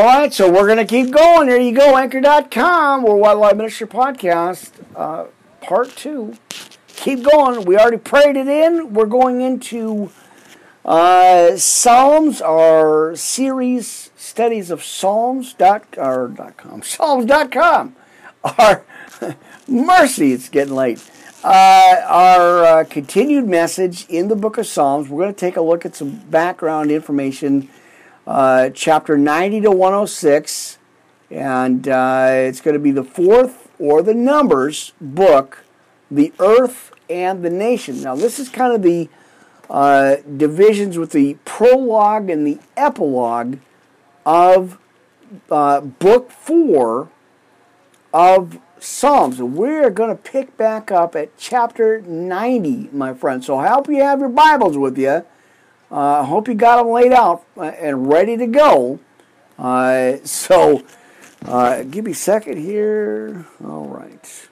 [0.00, 1.46] All right, so we're going to keep going.
[1.46, 5.26] There you go, anchor.com, Worldwide Wildlife Ministry Podcast, uh,
[5.60, 6.38] part two.
[6.88, 7.66] Keep going.
[7.66, 8.94] We already prayed it in.
[8.94, 10.10] We're going into
[10.86, 17.94] uh, Psalms, our series studies of Psalms dot, or dot com, Psalms.com.
[18.42, 18.82] Our
[19.68, 21.06] mercy, it's getting late.
[21.44, 25.10] Uh, our uh, continued message in the book of Psalms.
[25.10, 27.68] We're going to take a look at some background information
[28.30, 30.78] uh, chapter 90 to 106,
[31.32, 35.64] and uh, it's going to be the fourth or the Numbers book,
[36.12, 38.00] the earth and the nation.
[38.00, 39.08] Now, this is kind of the
[39.68, 43.58] uh, divisions with the prologue and the epilogue
[44.24, 44.78] of
[45.50, 47.10] uh, book four
[48.14, 49.42] of Psalms.
[49.42, 53.46] We're going to pick back up at chapter 90, my friends.
[53.46, 55.24] So I hope you have your Bibles with you.
[55.90, 59.00] Uh, I hope you got them laid out uh, and ready to go.
[59.58, 60.84] Uh, so,
[61.90, 63.46] give me a second here.
[63.64, 64.48] All right.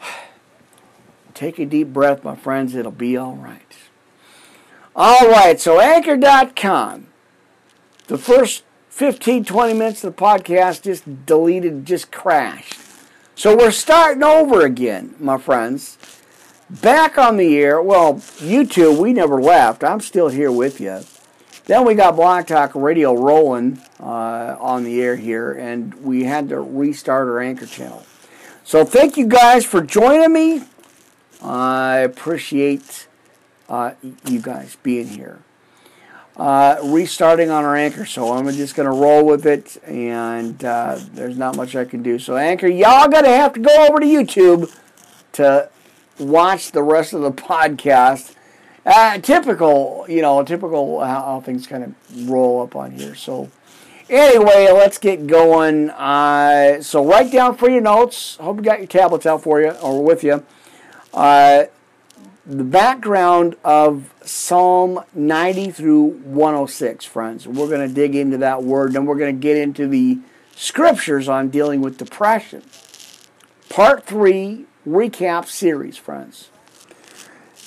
[1.34, 2.74] Take a deep breath, my friends.
[2.74, 3.60] It'll be all right.
[4.94, 7.06] All right, so anchor.com.
[8.08, 12.78] The first 15, 20 minutes of the podcast just deleted, just crashed.
[13.34, 15.96] So we're starting over again, my friends
[16.70, 17.82] back on the air.
[17.82, 19.84] Well, YouTube, we never left.
[19.84, 21.00] I'm still here with you.
[21.66, 26.48] Then we got Blog Talk Radio rolling uh, on the air here, and we had
[26.48, 28.04] to restart our anchor channel.
[28.64, 30.62] So thank you guys for joining me.
[31.40, 33.06] I appreciate
[33.68, 33.92] uh,
[34.28, 35.40] you guys being here.
[36.36, 40.98] Uh, restarting on our anchor, so I'm just going to roll with it, and uh,
[41.12, 42.18] there's not much I can do.
[42.18, 44.74] So, anchor, y'all going to have to go over to YouTube
[45.32, 45.68] to
[46.22, 48.34] watch the rest of the podcast.
[48.84, 53.14] Uh, typical, you know, typical how, how, things kind of roll up on here.
[53.14, 53.50] So,
[54.10, 55.90] anyway, let's get going.
[55.90, 58.36] Uh, so, write down for your notes.
[58.36, 60.44] Hope you got your tablets out for you or with you.
[61.14, 61.64] Uh,
[62.44, 67.46] the background of Psalm 90 through 106, friends.
[67.46, 70.18] We're going to dig into that word, and we're going to get into the
[70.56, 72.62] scriptures on dealing with depression.
[73.68, 76.50] Part 3, recap series, friends.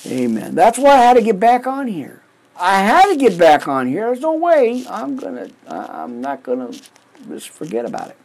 [0.06, 0.56] Amen.
[0.56, 2.22] That's why I had to get back on here.
[2.58, 4.06] I had to get back on here.
[4.06, 5.50] There's no way I'm gonna.
[5.68, 6.72] I'm not gonna
[7.28, 8.18] just forget about it.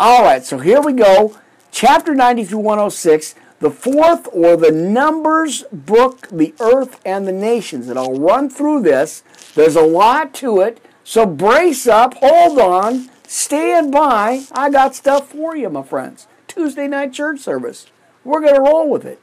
[0.00, 0.44] All right.
[0.44, 1.36] So here we go.
[1.70, 3.34] Chapter 90 through 106.
[3.60, 7.88] The fourth or the Numbers book, the earth and the nations.
[7.88, 9.22] And I'll run through this.
[9.54, 10.84] There's a lot to it.
[11.04, 14.44] So brace up, hold on, stand by.
[14.52, 16.26] I got stuff for you, my friends.
[16.48, 17.86] Tuesday night church service.
[18.24, 19.20] We're going to roll with it.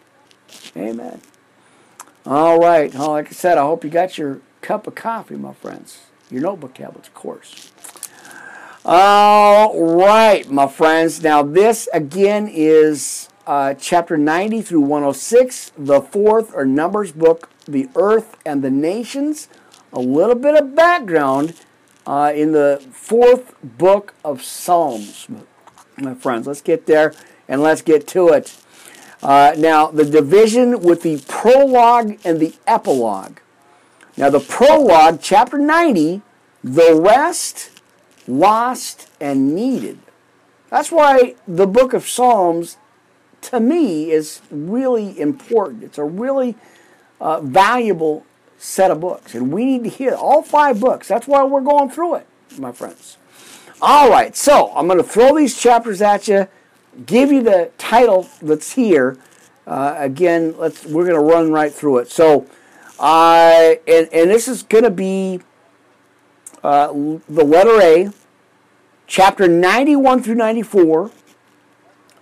[0.76, 1.22] Amen.
[2.26, 2.94] All right.
[2.94, 6.00] Well, like I said, I hope you got your cup of coffee, my friends.
[6.30, 7.72] Your notebook tablets, of course.
[8.86, 11.22] All right, my friends.
[11.22, 17.90] Now, this again is uh, chapter 90 through 106, the fourth or Numbers book, The
[17.96, 19.48] Earth and the Nations.
[19.92, 21.56] A little bit of background
[22.06, 25.28] uh, in the fourth book of Psalms,
[25.98, 26.48] my friends.
[26.48, 27.14] Let's get there
[27.48, 28.56] and let's get to it.
[29.22, 33.40] Uh, now, the division with the prologue and the epilogue.
[34.16, 36.22] Now, the prologue, chapter 90,
[36.64, 37.82] the rest,
[38.28, 40.00] lost, and needed.
[40.70, 42.78] That's why the book of Psalms,
[43.42, 45.84] to me, is really important.
[45.84, 46.56] It's a really
[47.20, 48.26] uh, valuable
[48.58, 49.36] set of books.
[49.36, 51.08] And we need to hear all five books.
[51.08, 53.18] That's why we're going through it, my friends.
[53.82, 56.48] All right, so I'm going to throw these chapters at you
[57.06, 59.18] give you the title that's here.
[59.66, 62.12] Uh, again, let's we're going to run right through it.
[62.12, 62.48] So,
[63.00, 65.42] uh, and, and this is going to be
[66.64, 68.12] uh, the letter A,
[69.08, 71.12] chapter 91 through 94.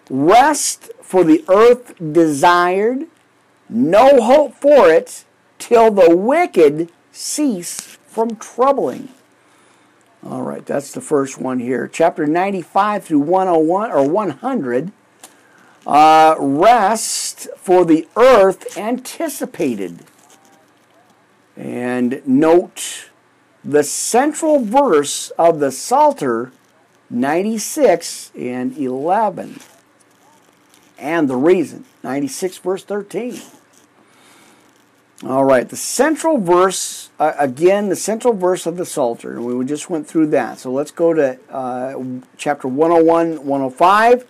[0.09, 3.07] Rest for the earth desired,
[3.69, 5.25] no hope for it,
[5.57, 9.09] till the wicked cease from troubling.
[10.29, 11.87] All right, that's the first one here.
[11.87, 14.91] Chapter 95 through 101 or 100.
[15.85, 20.03] Uh, rest for the earth anticipated.
[21.55, 23.09] And note
[23.63, 26.51] the central verse of the Psalter
[27.09, 29.61] 96 and 11.
[30.97, 33.41] And the reason 96 verse 13.
[35.25, 39.65] All right, the central verse, uh, again, the central verse of the Psalter, and we
[39.65, 40.59] just went through that.
[40.59, 41.99] So let's go to uh,
[42.37, 44.27] chapter 101, 105.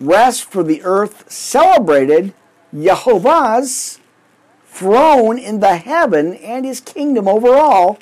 [0.00, 2.34] Rest for the earth celebrated
[2.72, 3.98] Jehovah's
[4.66, 7.98] throne in the heaven and his kingdom over all.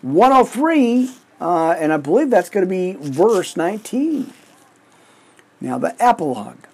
[0.00, 1.10] 103,
[1.42, 4.32] uh, and I believe that's going to be verse 19.
[5.60, 6.64] Now, the epilogue,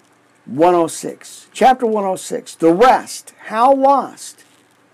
[0.45, 4.42] 106, chapter 106, the rest, how lost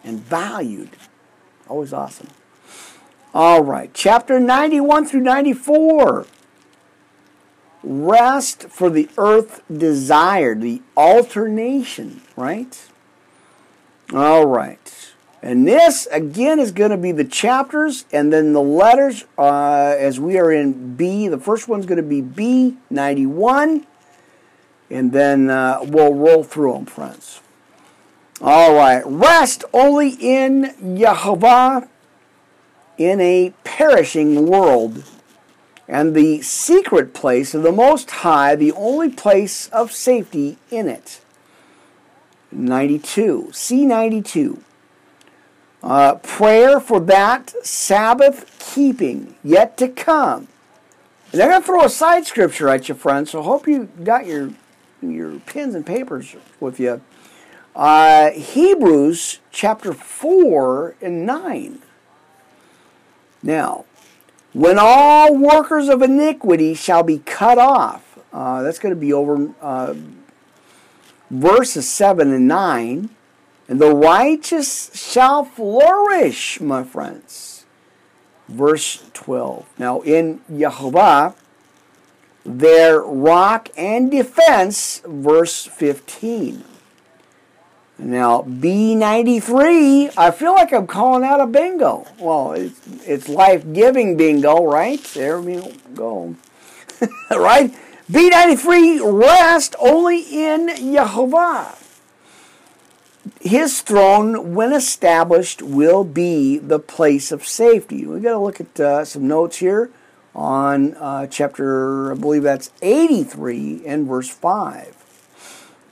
[0.03, 0.91] and valued.
[1.67, 2.27] Always awesome.
[3.33, 6.25] All right, chapter 91 through 94.
[7.81, 12.87] Rest for the earth desired, the alternation, right?
[14.13, 15.11] All right.
[15.41, 20.19] And this, again, is going to be the chapters and then the letters uh, as
[20.19, 21.29] we are in B.
[21.29, 23.85] The first one's going to be B91.
[24.89, 27.39] And then uh, we'll roll through them, friends.
[28.41, 29.03] All right.
[29.05, 31.87] Rest only in Yehovah
[32.97, 35.03] in a perishing world.
[35.87, 41.21] And the secret place of the Most High, the only place of safety in it.
[42.51, 43.49] 92.
[43.51, 44.61] C92.
[45.81, 50.47] Uh, prayer for that Sabbath keeping yet to come.
[51.31, 54.25] And I'm going to throw a side scripture at you, friends, so hope you got
[54.25, 54.51] your,
[55.01, 57.01] your pens and papers with you.
[57.75, 61.79] Uh, Hebrews chapter 4 and 9.
[63.41, 63.85] Now,
[64.53, 69.53] when all workers of iniquity shall be cut off, uh, that's going to be over
[69.61, 69.93] uh,
[71.29, 73.09] verses 7 and 9.
[73.67, 77.65] And the righteous shall flourish, my friends.
[78.47, 79.67] Verse 12.
[79.77, 81.35] Now, in Yehovah,
[82.43, 86.63] their rock and defense, verse 15.
[87.99, 92.07] Now, B93, I feel like I'm calling out a bingo.
[92.17, 95.03] Well, it's, it's life giving bingo, right?
[95.13, 95.61] There we
[95.93, 96.35] go.
[97.31, 97.75] right?
[98.09, 101.75] B93, rest only in Yehovah
[103.41, 108.05] his throne, when established, will be the place of safety.
[108.05, 109.91] We've got to look at uh, some notes here
[110.35, 114.95] on uh, chapter, I believe that's 83 and verse 5.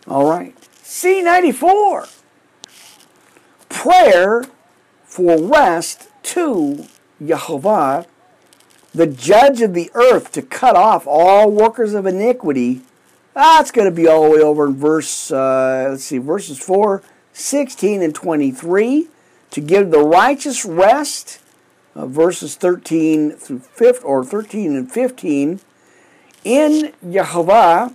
[0.08, 0.57] All right.
[0.88, 2.10] C94.
[3.68, 4.46] Prayer
[5.04, 6.86] for rest to
[7.24, 8.06] Jehovah,
[8.96, 12.84] the judge of the earth, to cut off all workers of iniquity.
[13.34, 17.04] That's going to be all the way over in verse, uh, let's see, verses 4
[17.34, 19.10] 16 and 23
[19.52, 21.40] to give the righteous rest,
[21.96, 25.60] uh, verses 13 through 15, or 13 and 15,
[26.46, 27.94] in Jehovah,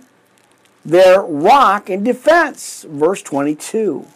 [0.85, 4.07] their rock and defense, verse 22.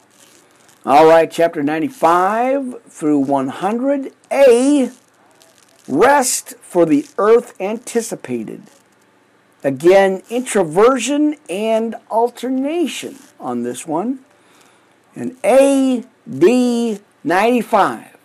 [0.85, 4.13] All right, chapter 95 through 100.
[4.31, 4.91] A,
[5.87, 8.63] rest for the earth anticipated.
[9.63, 14.19] Again, introversion and alternation on this one
[15.15, 18.17] and AD 95.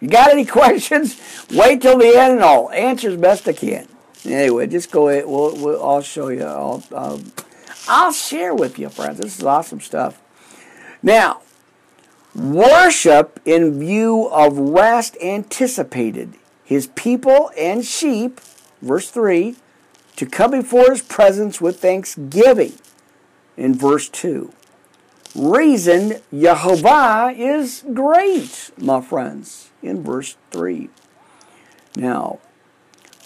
[0.00, 1.20] You got any questions?
[1.50, 3.86] Wait till the end and I'll answer as best I can.
[4.24, 5.26] Anyway, just go ahead.
[5.26, 6.44] We'll, we'll, I'll show you.
[6.44, 7.20] I'll, I'll,
[7.88, 9.18] I'll share with you, friends.
[9.18, 10.20] This is awesome stuff.
[11.02, 11.42] Now,
[12.34, 16.34] worship in view of rest anticipated.
[16.64, 18.40] His people and sheep,
[18.80, 19.56] verse 3,
[20.16, 22.72] to come before his presence with thanksgiving,
[23.56, 24.52] in verse 2
[25.34, 30.88] reason Jehovah is great, my friends, in verse 3.
[31.96, 32.38] Now,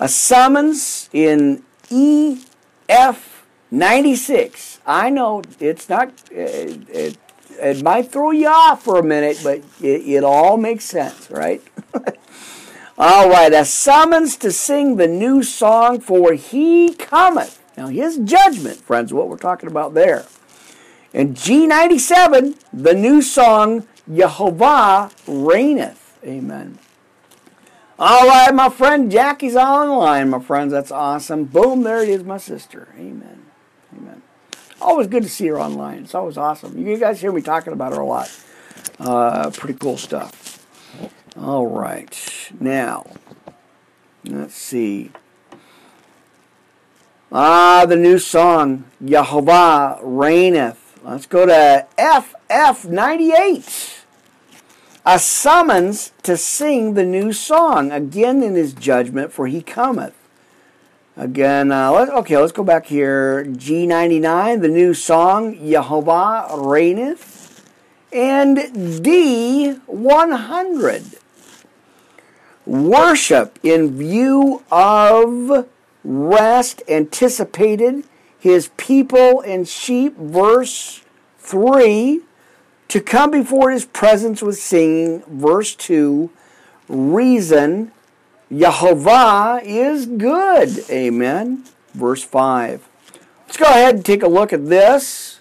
[0.01, 3.38] a summons in EF
[3.71, 4.81] 96.
[4.87, 7.19] I know it's not, it, it,
[7.61, 11.63] it might throw you off for a minute, but it, it all makes sense, right?
[12.99, 17.63] all right, a summons to sing the new song, for he cometh.
[17.77, 20.27] Now, his judgment, friends, what we're talking about there.
[21.15, 26.19] And G97, the new song, Jehovah Reigneth.
[26.25, 26.79] Amen.
[27.99, 30.73] All right, my friend Jackie's online, my friends.
[30.73, 31.45] That's awesome.
[31.45, 32.89] Boom, there it is, my sister.
[32.97, 33.48] Amen.
[34.81, 36.05] Always good to see her online.
[36.05, 36.79] It's always awesome.
[36.79, 38.31] You guys hear me talking about her a lot.
[38.99, 40.67] Uh, pretty cool stuff.
[41.37, 42.53] All right.
[42.61, 43.07] Now,
[44.25, 45.11] let's see.
[47.31, 50.99] Ah, the new song, Jehovah Reigneth.
[51.05, 54.05] Let's go to FF98.
[55.05, 60.15] A summons to sing the new song, again in his judgment, for he cometh.
[61.19, 63.45] Again, uh, let, okay, let's go back here.
[63.45, 67.69] G99, the new song, Jehovah reigneth.
[68.13, 71.19] And D100,
[72.65, 75.67] worship in view of
[76.05, 78.05] rest anticipated
[78.39, 81.03] his people and sheep, verse
[81.39, 82.21] 3,
[82.87, 86.31] to come before his presence with singing, verse 2,
[86.89, 87.91] reason,
[88.51, 90.89] Jehovah is good.
[90.91, 91.65] Amen.
[91.93, 92.89] Verse 5.
[93.47, 95.41] Let's go ahead and take a look at this.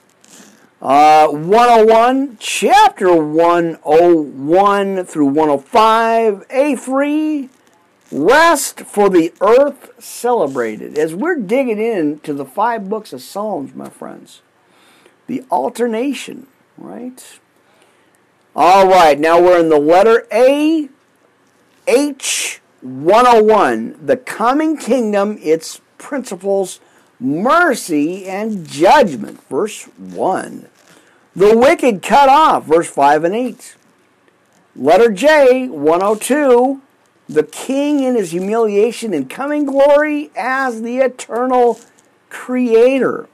[0.81, 7.49] Uh, 101, chapter 101 through 105, A3,
[8.11, 10.97] rest for the earth celebrated.
[10.99, 14.41] As we're digging into the five books of Psalms, my friends,
[15.25, 16.45] the alternation,
[16.77, 17.39] right?
[18.55, 20.89] All right, now we're in the letter A,
[21.87, 26.79] H, 101, the coming kingdom, its principles,
[27.19, 29.41] mercy, and judgment.
[29.49, 30.67] Verse 1.
[31.35, 32.65] The wicked cut off.
[32.65, 33.75] Verse 5 and 8.
[34.75, 36.81] Letter J, 102.
[37.29, 41.79] The king in his humiliation and coming glory as the eternal
[42.29, 43.27] creator.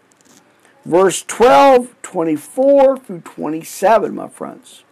[0.84, 4.84] Verse 12, 24 through 27, my friends.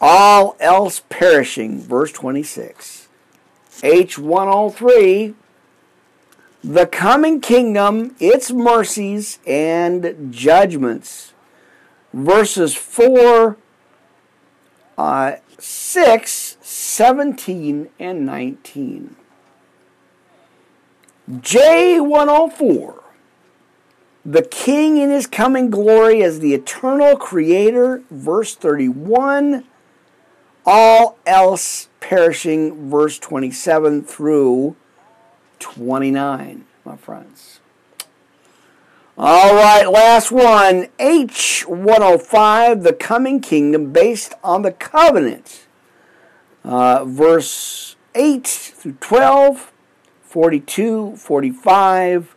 [0.00, 1.80] All else perishing.
[1.80, 3.01] Verse 26.
[3.82, 5.34] H103,
[6.62, 11.32] the coming kingdom, its mercies and judgments.
[12.12, 13.56] Verses 4,
[14.96, 19.16] uh, 6, 17, and 19.
[21.30, 23.02] J104,
[24.24, 28.02] the king in his coming glory as the eternal creator.
[28.10, 29.64] Verse 31,
[30.66, 34.76] all else perishing, verse 27 through
[35.60, 37.60] 29, my friends.
[39.16, 40.88] All right, last one.
[40.98, 45.66] H105, the coming kingdom based on the covenant.
[46.64, 49.72] Uh, verse 8 through 12,
[50.22, 52.36] 42, 45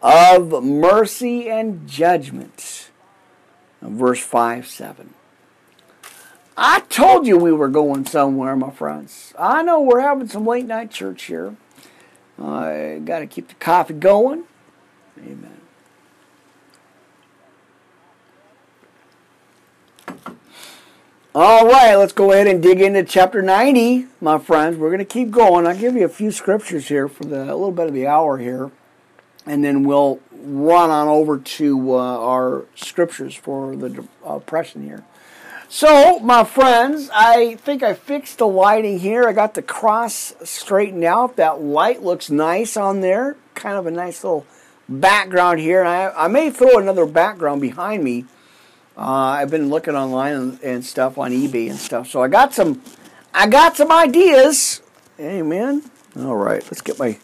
[0.00, 2.90] of mercy and judgment.
[3.82, 5.14] Verse 5, 7.
[6.56, 9.34] I told you we were going somewhere, my friends.
[9.38, 11.56] I know we're having some late night church here.
[12.40, 14.44] I got to keep the coffee going.
[15.18, 15.60] Amen.
[21.36, 24.76] All right, let's go ahead and dig into chapter 90, my friends.
[24.76, 25.66] We're going to keep going.
[25.66, 28.38] I'll give you a few scriptures here for the, a little bit of the hour
[28.38, 28.70] here,
[29.44, 35.04] and then we'll run on over to uh, our scriptures for the oppression here.
[35.74, 39.26] So, my friends, I think I fixed the lighting here.
[39.26, 41.34] I got the cross straightened out.
[41.34, 43.36] That light looks nice on there.
[43.56, 44.46] Kind of a nice little
[44.88, 45.82] background here.
[45.82, 48.24] I, I may throw another background behind me.
[48.96, 52.06] Uh, I've been looking online and, and, stuff on eBay and stuff.
[52.06, 52.80] So I got some,
[53.34, 54.80] I got some ideas.
[55.18, 55.90] Amen.
[56.16, 57.18] All right, let's get my.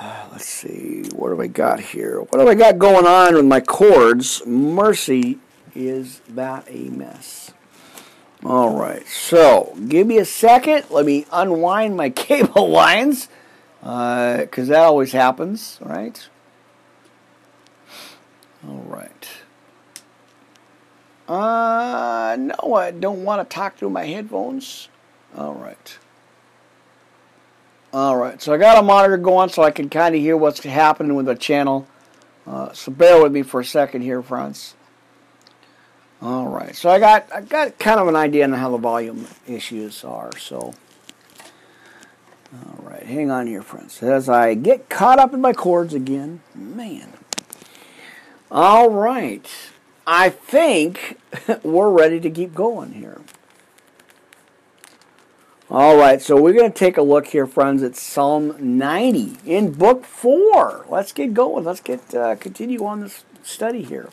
[0.32, 1.02] Let's see.
[1.14, 2.22] What have I got here?
[2.22, 4.46] What have I got going on with my cords?
[4.46, 5.40] Mercy
[5.74, 7.52] is that a mess?
[8.44, 10.84] All right, so give me a second.
[10.90, 13.28] Let me unwind my cable lines
[13.80, 16.28] because uh, that always happens, right?
[18.66, 19.28] All right.
[21.28, 24.88] Uh, no, I don't want to talk through my headphones.
[25.36, 25.98] All right.
[27.92, 30.62] All right, so I got a monitor going so I can kind of hear what's
[30.62, 31.86] happening with the channel.
[32.46, 34.74] Uh, so bear with me for a second here, friends.
[36.20, 39.28] All right, so I got I got kind of an idea on how the volume
[39.46, 40.36] issues are.
[40.36, 40.74] So,
[42.52, 44.02] all right, hang on here, friends.
[44.02, 47.12] As I get caught up in my cords again, man.
[48.50, 49.48] All right,
[50.08, 51.20] I think
[51.62, 53.20] we're ready to keep going here.
[55.70, 59.72] All right, so we're going to take a look here, friends, at Psalm 90 in
[59.72, 60.86] Book 4.
[60.88, 61.64] Let's get going.
[61.64, 64.08] Let's get uh, continue on this study here.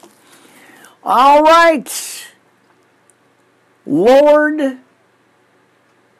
[1.05, 2.25] All right.
[3.85, 4.79] Lord,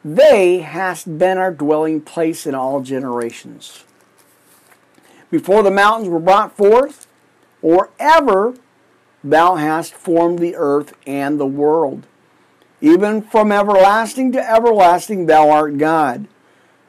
[0.04, 3.82] they hast been our dwelling place in all generations.
[5.28, 7.08] Before the mountains were brought forth,
[7.62, 8.54] or ever
[9.24, 12.06] thou hast formed the earth and the world.
[12.80, 16.28] Even from everlasting to everlasting thou art God.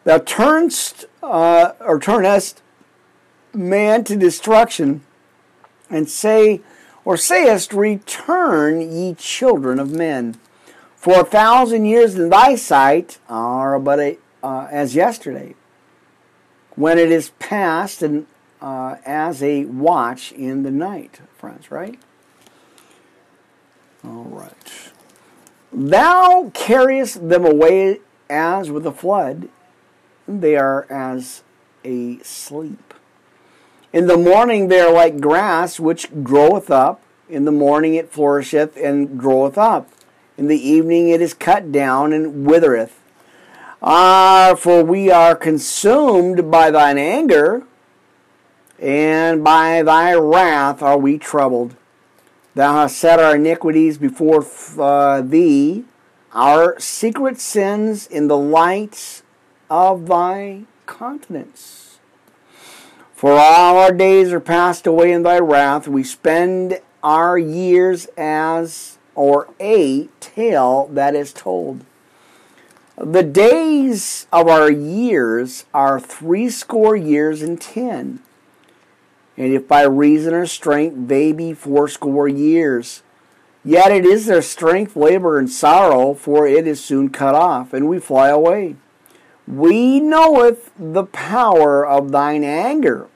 [0.04, 2.62] Thou turnst uh, or turnest
[3.54, 5.01] man to destruction,
[5.89, 6.62] and say
[7.08, 10.36] or sayest, Return, ye children of men.
[10.98, 15.56] For a thousand years in thy sight are but a, uh, as yesterday,
[16.76, 18.28] when it is past and
[18.62, 21.98] uh, as a watch in the night, friends, right?
[24.04, 24.92] All right.
[25.72, 29.48] Thou carriest them away as with a flood,
[30.28, 31.42] they are as
[31.86, 32.87] a sleep.
[33.94, 37.01] In the morning they are like grass which groweth up.
[37.29, 39.89] In the morning it flourisheth and groweth up.
[40.38, 43.00] In the evening it is cut down and withereth.
[43.82, 47.63] Ah, for we are consumed by thine anger,
[48.79, 51.75] and by thy wrath are we troubled.
[52.56, 54.46] Thou hast set our iniquities before
[54.79, 55.86] uh, thee,
[56.34, 59.22] our secret sins in the light
[59.70, 61.87] of thy countenance.
[63.17, 65.88] For all our days are passed away in thy wrath.
[65.88, 71.83] We spend our years as or a tale that is told.
[72.95, 78.21] The days of our years are threescore years and ten.
[79.36, 83.01] And if by reason or strength they be fourscore years,
[83.65, 87.89] yet it is their strength, labor, and sorrow, for it is soon cut off, and
[87.89, 88.75] we fly away.
[89.48, 93.08] We knoweth the power of thine anger,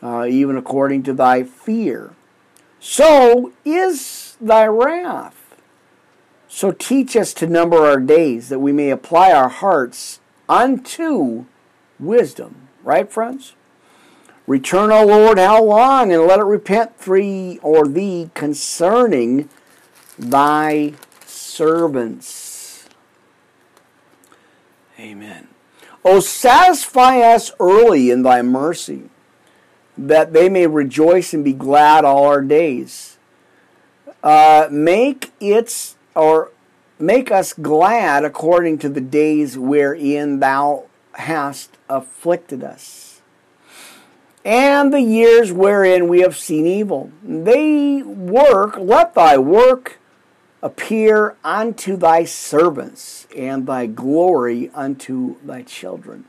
[0.00, 2.14] uh, even according to thy fear.
[2.78, 5.56] So is thy wrath.
[6.48, 11.44] So teach us to number our days that we may apply our hearts unto
[11.98, 12.68] wisdom.
[12.84, 13.54] Right, friends?
[14.46, 16.10] Return, O Lord, how long?
[16.10, 19.50] And let it repent thee or thee concerning
[20.18, 20.94] thy
[21.26, 22.47] servants.
[24.98, 25.48] Amen.
[26.04, 29.04] O satisfy us early in thy mercy,
[29.96, 33.18] that they may rejoice and be glad all our days.
[34.22, 36.50] Uh, make its or
[36.98, 43.20] make us glad according to the days wherein thou hast afflicted us,
[44.44, 47.12] and the years wherein we have seen evil.
[47.22, 49.98] They work, let thy work
[50.62, 56.24] appear unto thy servants, and thy glory unto thy children.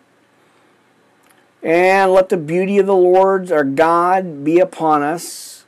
[1.62, 5.66] And let the beauty of the Lord our God be upon us,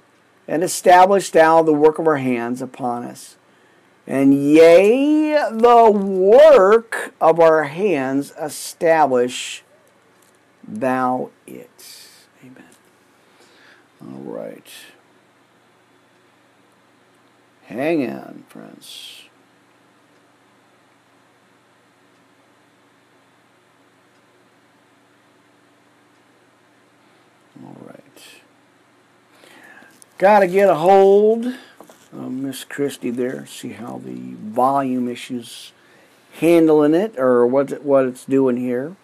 [0.48, 3.38] and establish thou the work of our hands upon us.
[4.08, 9.64] And yea, the work of our hands establish
[10.68, 12.08] thou it.
[12.44, 12.64] Amen.
[14.02, 14.68] All right.
[17.72, 19.24] Hang on, friends.
[27.64, 27.96] All right.
[30.18, 31.54] Got to get a hold
[32.14, 35.72] uh, Miss Christie there, see how the volume issues
[36.40, 38.96] handling it or what it, what it's doing here.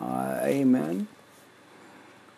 [0.00, 1.08] Uh, amen.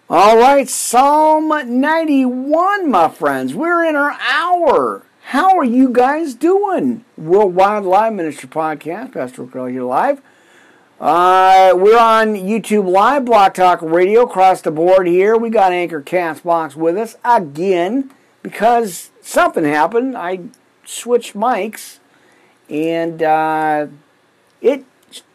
[0.09, 3.55] All right, Psalm 91, my friends.
[3.55, 5.05] We're in our hour.
[5.33, 7.05] How are you guys doing?
[7.19, 10.23] Worldwide Live Ministry Podcast, Pastor Crowley here live.
[10.99, 15.37] Uh, we're on YouTube Live, Blog Talk Radio, across the board here.
[15.37, 18.11] We got Anchor Castbox with us again
[18.43, 20.17] because something happened.
[20.17, 20.45] I
[20.87, 21.99] switched mics
[22.71, 23.89] and uh,
[24.63, 24.87] it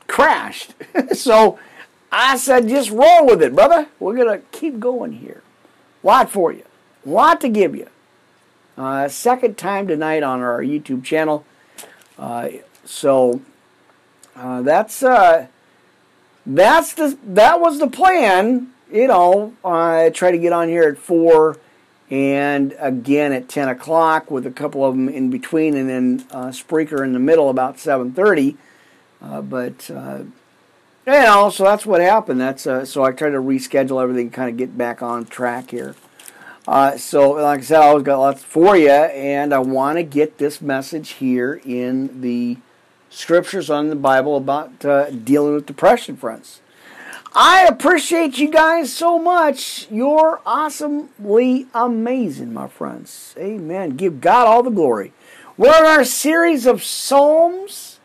[0.08, 0.74] crashed.
[1.14, 1.60] so
[2.12, 3.90] I said, just roll with it, brother.
[4.00, 5.44] We're going to keep going here.
[6.02, 6.64] Lot for you.
[7.06, 7.90] Lot to give you.
[8.78, 11.46] Uh, second time tonight on our YouTube channel.
[12.18, 12.50] Uh,
[12.86, 13.42] so
[14.36, 15.48] uh, that's uh,
[16.46, 18.72] that's the that was the plan.
[18.92, 21.58] You know, I try to get on here at four
[22.10, 26.48] and again at 10 o'clock with a couple of them in between and then uh,
[26.48, 28.58] Spreaker in the middle about 7.30
[29.22, 30.32] uh, but you
[31.06, 34.78] know so that's what happened that's so I tried to reschedule everything kind of get
[34.78, 35.96] back on track here
[36.68, 40.04] uh, so like I said I always got lots for you and I want to
[40.04, 42.58] get this message here in the
[43.10, 46.62] scriptures on the Bible about uh, dealing with depression friends
[47.36, 49.88] I appreciate you guys so much.
[49.90, 53.34] You're awesomely amazing, my friends.
[53.40, 53.96] Amen.
[53.98, 55.14] Give God all the glory.
[55.58, 58.00] We're in our series of Psalms.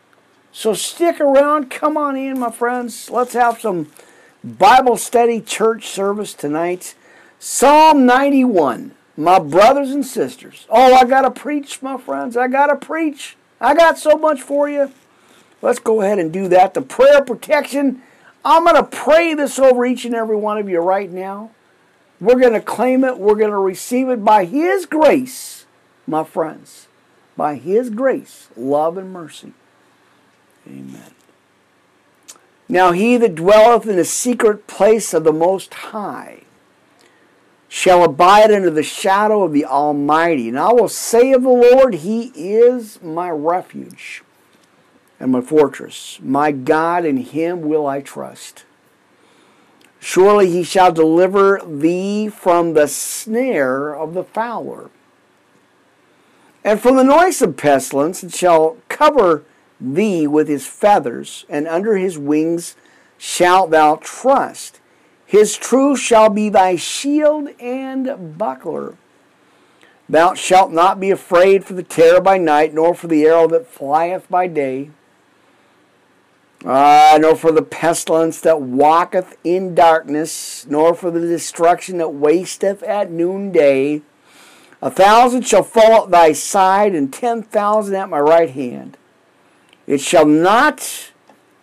[0.51, 1.69] So stick around.
[1.69, 3.11] Come on in, my friends.
[3.11, 3.91] Let's have some
[4.43, 6.95] Bible study church service tonight.
[7.39, 8.91] Psalm 91.
[9.15, 10.65] My brothers and sisters.
[10.69, 12.37] Oh, I got to preach, my friends.
[12.37, 13.37] I got to preach.
[13.59, 14.91] I got so much for you.
[15.61, 16.73] Let's go ahead and do that.
[16.73, 18.01] The prayer protection
[18.43, 21.51] I'm going to pray this over each and every one of you right now.
[22.21, 23.17] We're going to claim it.
[23.17, 25.65] We're going to receive it by His grace,
[26.07, 26.87] my friends.
[27.35, 29.53] By His grace, love, and mercy.
[30.67, 31.11] Amen.
[32.67, 36.43] Now he that dwelleth in the secret place of the Most High
[37.69, 40.49] shall abide under the shadow of the Almighty.
[40.49, 44.23] And I will say of the Lord, He is my refuge
[45.19, 46.19] and my fortress.
[46.21, 48.65] My God, in him will I trust.
[49.99, 54.89] Surely he shall deliver thee from the snare of the fowler,
[56.63, 59.43] and from the noisome pestilence, and shall cover
[59.79, 62.75] thee with his feathers, and under his wings
[63.17, 64.78] shalt thou trust.
[65.29, 68.95] His truth shall be thy shield and buckler.
[70.09, 73.67] Thou shalt not be afraid for the terror by night, nor for the arrow that
[73.67, 74.89] flieth by day,
[76.65, 82.81] uh, nor for the pestilence that walketh in darkness, nor for the destruction that wasteth
[82.81, 84.01] at noonday.
[84.81, 88.97] A thousand shall fall at thy side, and ten thousand at my right hand.
[89.85, 91.11] It shall not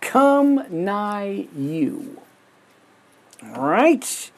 [0.01, 2.23] come nigh you.
[3.55, 4.31] Right?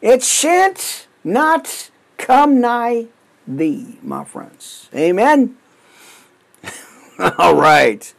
[0.00, 3.06] It shan't not come nigh
[3.46, 4.88] thee, my friends.
[4.94, 5.56] Amen?
[7.38, 8.14] All right.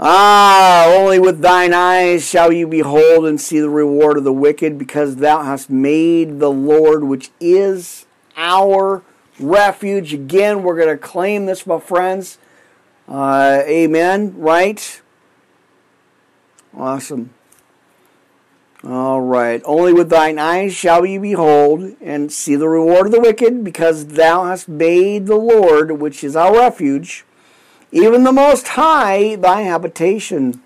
[0.00, 4.76] Ah, only with thine eyes shall you behold and see the reward of the wicked,
[4.76, 9.02] because thou hast made the Lord, which is our
[9.38, 10.12] refuge.
[10.12, 12.38] Again, we're going to claim this, my friends.
[13.06, 15.00] Uh, amen, right?
[16.76, 17.30] Awesome.
[18.84, 19.62] All right.
[19.64, 24.06] Only with thine eyes shall you behold and see the reward of the wicked, because
[24.06, 27.24] thou hast made the Lord, which is our refuge,
[27.92, 30.60] even the Most High, thy habitation.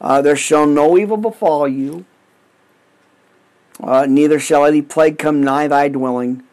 [0.00, 2.06] Uh, there shall no evil befall you,
[3.82, 6.44] uh, neither shall any plague come nigh thy dwelling.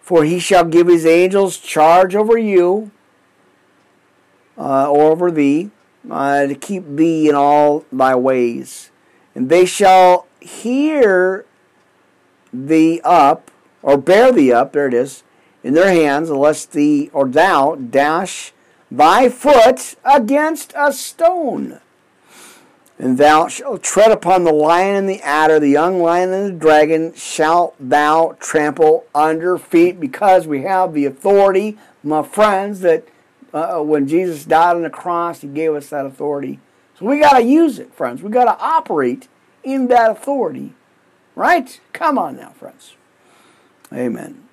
[0.00, 2.92] For he shall give his angels charge over you,
[4.56, 5.70] uh, or over thee,
[6.08, 8.90] uh, to keep thee in all thy ways.
[9.36, 11.44] And they shall hear
[12.54, 13.50] thee up,
[13.82, 15.24] or bear thee up, there it is,
[15.62, 18.54] in their hands, unless thee or thou dash
[18.90, 21.80] thy foot against a stone.
[22.98, 26.58] And thou shalt tread upon the lion and the adder, the young lion and the
[26.58, 33.04] dragon shalt thou trample under feet, because we have the authority, my friends, that
[33.52, 36.58] uh, when Jesus died on the cross, he gave us that authority.
[36.98, 38.22] So we got to use it, friends.
[38.22, 39.28] We got to operate
[39.62, 40.74] in that authority.
[41.34, 41.78] Right?
[41.92, 42.94] Come on now, friends.
[43.92, 44.48] Amen.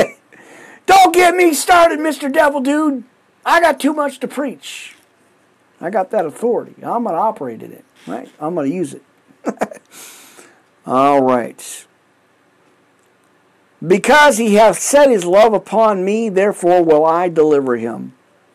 [0.86, 2.32] Don't get me started, Mr.
[2.32, 3.04] Devil Dude.
[3.44, 4.94] I got too much to preach.
[5.80, 6.74] I got that authority.
[6.76, 8.30] I'm going to operate in it, right?
[8.38, 9.02] I'm going to use it.
[10.86, 11.86] All right.
[13.84, 18.12] Because he hath set his love upon me, therefore will I deliver him.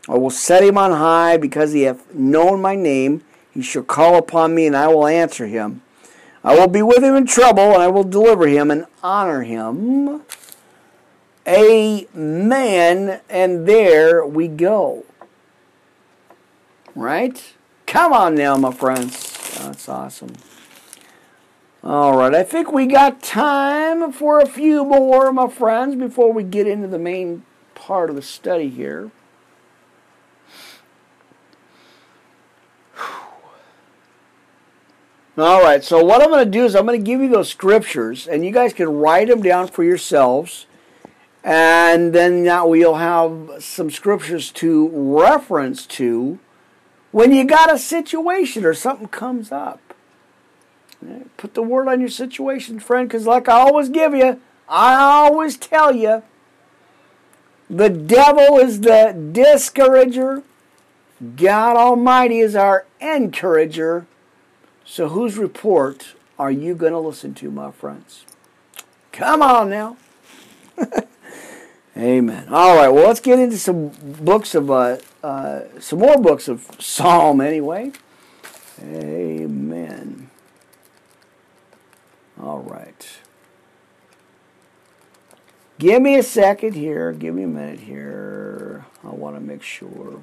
[0.10, 3.24] I will set him on high because he hath known my name.
[3.52, 5.82] He shall call upon me, and I will answer him.
[6.44, 10.22] I will be with him in trouble, and I will deliver him and honor him.
[11.48, 13.22] Amen.
[13.30, 15.06] And there we go.
[16.96, 17.54] Right?
[17.86, 19.58] Come on now, my friends.
[19.60, 20.34] That's awesome.
[21.84, 26.44] All right, I think we got time for a few more, my friends, before we
[26.44, 27.44] get into the main
[27.76, 29.12] part of the study here.
[35.40, 37.50] All right, so what I'm going to do is I'm going to give you those
[37.50, 40.66] scriptures, and you guys can write them down for yourselves.
[41.44, 46.40] And then now we'll have some scriptures to reference to
[47.12, 49.80] when you got a situation or something comes up.
[51.38, 55.56] Put the word on your situation, friend, because like I always give you, I always
[55.56, 56.24] tell you,
[57.70, 60.42] the devil is the discourager.
[61.36, 64.08] God Almighty is our encourager.
[64.90, 68.26] So, whose report are you going to listen to, my friends?
[69.12, 69.98] Come on now.
[71.98, 72.48] Amen.
[72.50, 76.72] All right, well, let's get into some books of, uh, uh, some more books of
[76.80, 77.92] Psalm anyway.
[78.82, 80.30] Amen.
[82.42, 83.20] All right.
[85.80, 87.12] Give me a second here.
[87.12, 88.86] Give me a minute here.
[89.04, 90.22] I want to make sure.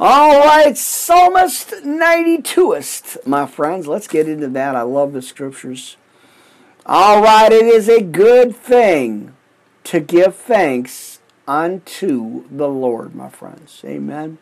[0.00, 3.88] All right, Psalmist 92ist, my friends.
[3.88, 4.76] Let's get into that.
[4.76, 5.96] I love the scriptures.
[6.86, 9.34] All right, it is a good thing
[9.82, 13.82] to give thanks unto the Lord, my friends.
[13.84, 14.38] Amen.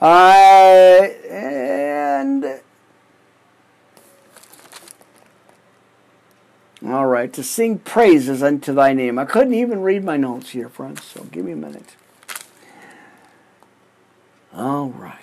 [0.00, 2.62] Uh, and
[6.86, 9.18] all right, to sing praises unto thy name.
[9.18, 11.96] I couldn't even read my notes here, friends, so give me a minute.
[14.54, 15.18] All right.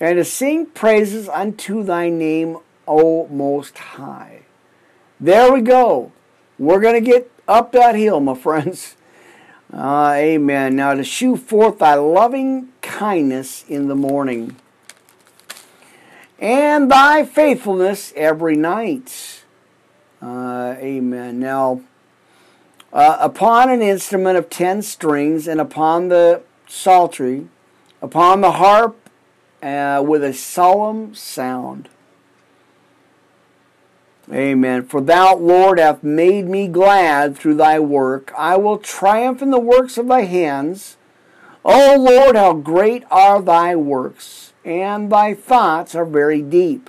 [0.00, 4.42] And to sing praises unto thy name, O Most High.
[5.20, 6.12] There we go.
[6.58, 8.96] We're going to get up that hill, my friends.
[9.72, 10.76] Uh, amen.
[10.76, 14.56] Now to shew forth thy loving kindness in the morning
[16.38, 19.44] and thy faithfulness every night.
[20.20, 21.40] Uh, amen.
[21.40, 21.80] Now,
[22.94, 27.48] uh, upon an instrument of ten strings, and upon the psaltery,
[28.00, 28.96] upon the harp,
[29.62, 31.90] uh, with a solemn sound.
[34.32, 34.86] Amen.
[34.86, 38.32] For thou, Lord, hast made me glad through thy work.
[38.38, 40.96] I will triumph in the works of thy hands.
[41.64, 46.88] O Lord, how great are thy works, and thy thoughts are very deep.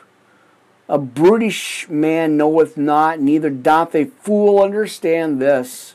[0.87, 5.94] A brutish man knoweth not, neither doth a fool understand this.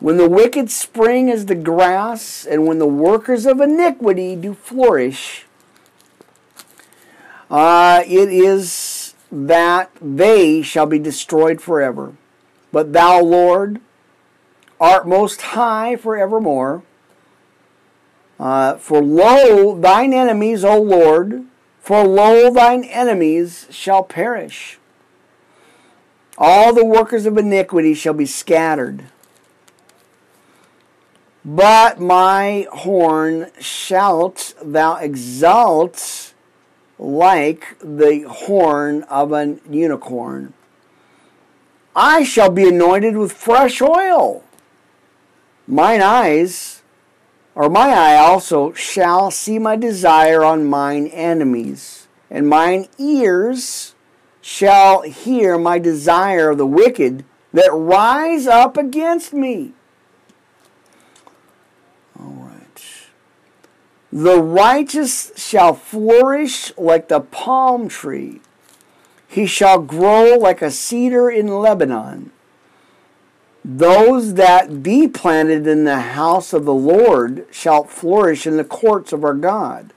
[0.00, 5.44] When the wicked spring as the grass, and when the workers of iniquity do flourish,
[7.50, 12.12] uh, it is that they shall be destroyed forever.
[12.70, 13.80] But thou, Lord,
[14.80, 16.82] art most high forevermore.
[18.38, 21.44] Uh, for lo, thine enemies, O Lord,
[21.80, 24.78] for lo, thine enemies shall perish.
[26.36, 29.06] All the workers of iniquity shall be scattered.
[31.50, 36.34] But my horn shalt thou exalt
[36.98, 40.52] like the horn of an unicorn.
[41.96, 44.44] I shall be anointed with fresh oil.
[45.66, 46.82] Mine eyes,
[47.54, 53.94] or my eye also, shall see my desire on mine enemies, and mine ears
[54.42, 59.72] shall hear my desire of the wicked that rise up against me.
[64.12, 68.40] The righteous shall flourish like the palm tree.
[69.26, 72.32] He shall grow like a cedar in Lebanon.
[73.62, 79.12] Those that be planted in the house of the Lord shall flourish in the courts
[79.12, 79.92] of our God.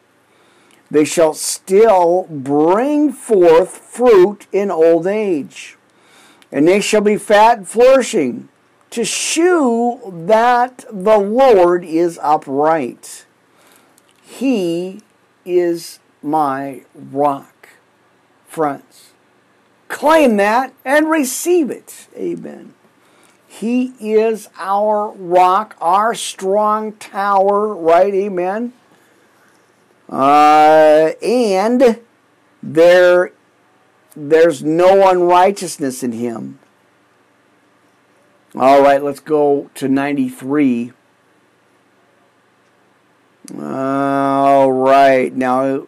[0.90, 5.78] They shall still bring forth fruit in old age,
[6.52, 8.50] and they shall be fat and flourishing,
[8.90, 13.26] to shew that the Lord is upright.
[14.32, 15.02] He
[15.46, 17.70] is my rock.
[18.48, 19.12] Friends,
[19.90, 22.08] claim that and receive it.
[22.16, 22.74] Amen.
[23.46, 28.14] He is our rock, our strong tower, right?
[28.14, 28.74] Amen.
[30.10, 32.00] Uh, and
[32.64, 33.34] there,
[34.16, 36.58] there's no unrighteousness in him.
[38.56, 40.94] All right, let's go to 93.
[43.58, 45.34] All right.
[45.34, 45.88] Now,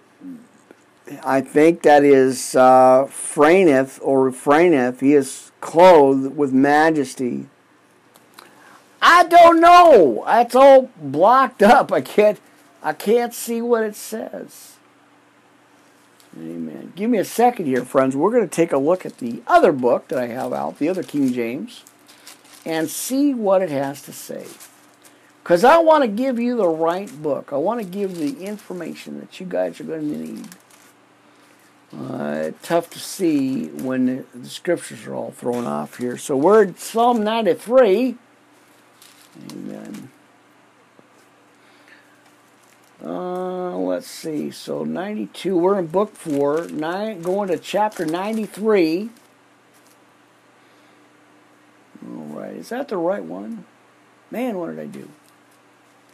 [1.24, 5.00] I think that is uh, Fraineth or Refraineth.
[5.02, 7.48] He is clothed with majesty.
[9.02, 10.24] I don't know.
[10.26, 11.92] That's all blocked up.
[11.92, 12.39] I can't.
[12.82, 14.76] I can't see what it says.
[16.38, 16.92] Amen.
[16.96, 18.16] Give me a second here, friends.
[18.16, 20.89] We're going to take a look at the other book that I have out, the
[20.89, 21.84] other King James,
[22.66, 24.48] and see what it has to say.
[25.43, 27.51] Because I want to give you the right book.
[27.51, 30.47] I want to give the information that you guys are going to need.
[31.93, 36.17] Uh, tough to see when the, the, scriptures are all thrown off here.
[36.17, 38.15] So we're at Psalm 93.
[39.51, 40.10] Amen.
[43.03, 44.49] Uh, let's see.
[44.49, 45.58] So 92.
[45.58, 46.69] We're in book 4.
[46.69, 49.10] Nine, going to chapter 93.
[52.08, 52.53] All right.
[52.53, 53.65] Is that the right one?
[54.32, 55.10] Man, what did I do?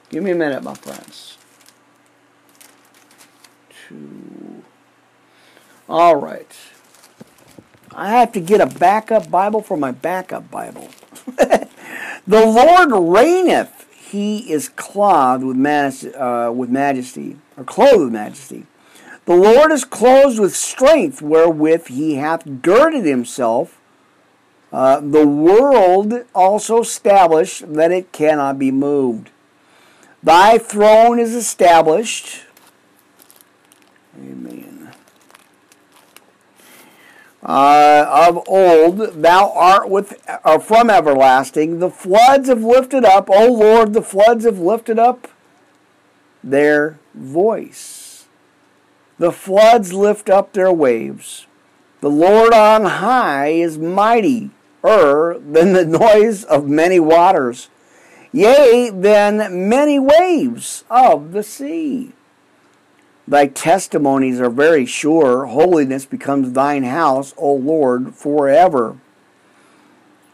[0.09, 1.37] Give me a minute, my friends.
[3.87, 4.63] Two.
[5.87, 6.51] All right.
[7.91, 10.89] I have to get a backup Bible for my backup Bible.
[11.25, 11.67] the
[12.27, 13.87] Lord reigneth.
[13.91, 18.65] He is clothed with, uh, with majesty, or clothed with majesty.
[19.25, 23.79] The Lord is clothed with strength, wherewith he hath girded himself.
[24.73, 29.29] Uh, the world also established that it cannot be moved.
[30.21, 32.43] Thy throne is established.
[34.17, 34.91] Amen.
[37.41, 41.79] Uh, of old, thou art with uh, from everlasting.
[41.79, 43.93] The floods have lifted up, O Lord.
[43.93, 45.29] The floods have lifted up
[46.43, 48.27] their voice.
[49.17, 51.47] The floods lift up their waves.
[52.01, 54.49] The Lord on high is mightier
[54.83, 57.69] than the noise of many waters
[58.31, 62.13] yea, than many waves of the sea.
[63.27, 65.45] Thy testimonies are very sure.
[65.45, 68.97] Holiness becomes thine house, O Lord, forever.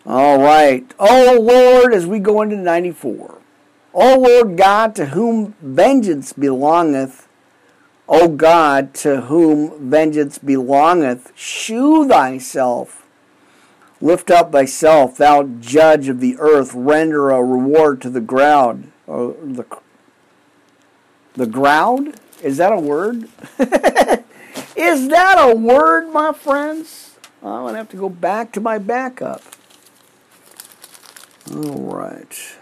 [0.06, 0.94] All right.
[1.00, 3.38] O Lord, as we go into 94.
[3.94, 7.28] O Lord God, to whom vengeance belongeth,
[8.08, 13.05] O God, to whom vengeance belongeth, shew thyself
[14.06, 18.92] Lift up thyself, thou judge of the earth, render a reward to the ground.
[19.08, 19.66] Or the,
[21.34, 22.14] the ground?
[22.44, 23.24] Is that a word?
[24.76, 27.16] Is that a word, my friends?
[27.42, 29.42] I'm going to have to go back to my backup.
[31.52, 32.58] All right.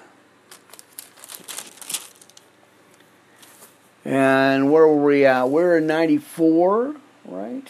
[4.05, 5.49] And where were we at?
[5.49, 7.69] We're in 94, right?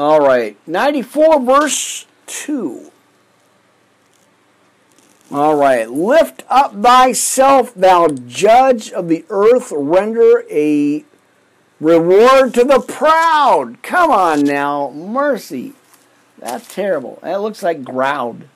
[0.00, 0.56] All right.
[0.66, 2.90] 94 verse 2.
[5.30, 5.90] All right.
[5.90, 11.04] Lift up thyself, thou judge of the earth, render a
[11.80, 13.82] reward to the proud.
[13.82, 14.88] Come on now.
[14.92, 15.74] Mercy.
[16.38, 17.18] That's terrible.
[17.20, 18.48] That looks like ground.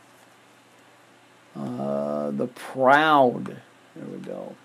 [1.54, 3.58] Uh, the proud.
[3.94, 4.56] There we go.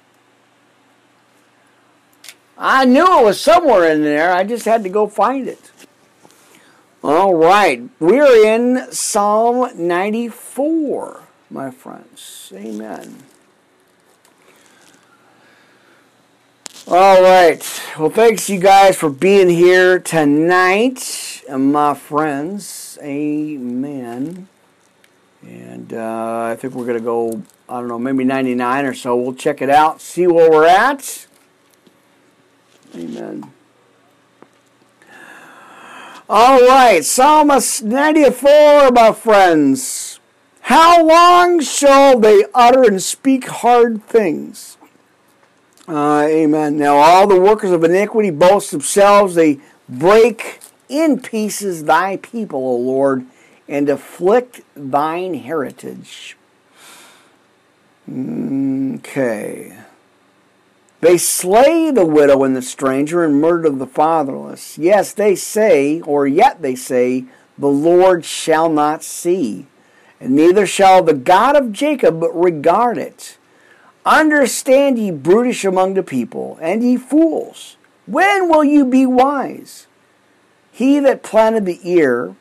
[2.58, 4.32] I knew it was somewhere in there.
[4.32, 5.72] I just had to go find it.
[7.02, 7.88] All right.
[8.00, 12.52] We're in Psalm 94, my friends.
[12.54, 13.24] Amen.
[16.88, 17.82] All right.
[17.98, 22.98] Well, thanks you guys for being here tonight, my friends.
[23.02, 24.50] Amen.
[25.42, 29.16] And uh, I think we're going to go, I don't know, maybe 99 or so.
[29.16, 31.28] We'll check it out, see where we're at.
[32.94, 33.54] Amen.
[36.32, 40.20] All right, Psalmist 94, my friends.
[40.62, 44.78] How long shall they utter and speak hard things?
[45.88, 46.78] Uh, amen.
[46.78, 49.34] Now, all the workers of iniquity boast themselves.
[49.34, 53.26] They break in pieces thy people, O Lord
[53.70, 56.36] and afflict thine heritage.
[58.12, 59.78] Okay.
[61.02, 64.78] They slay the widow and the stranger and murder the fatherless.
[64.78, 67.26] Yes, they say, or yet they say,
[67.58, 69.68] the Lord shall not see,
[70.20, 73.38] and neither shall the God of Jacob regard it.
[74.06, 77.78] Understand ye brutish among the people, and ye fools.
[78.06, 79.88] When will you be wise?
[80.72, 82.36] He that planted the ear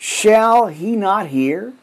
[0.00, 1.74] Shall he not hear?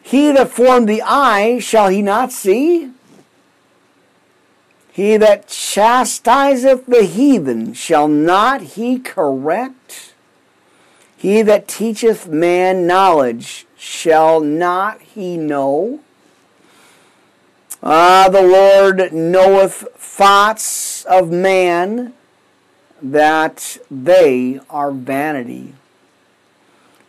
[0.00, 2.92] He that formed the eye, shall he not see?
[4.92, 10.14] He that chastiseth the heathen, shall not he correct?
[11.16, 16.00] He that teacheth man knowledge, shall not he know?
[17.82, 22.12] Ah, the Lord knoweth thoughts of man,
[23.00, 25.74] that they are vanity.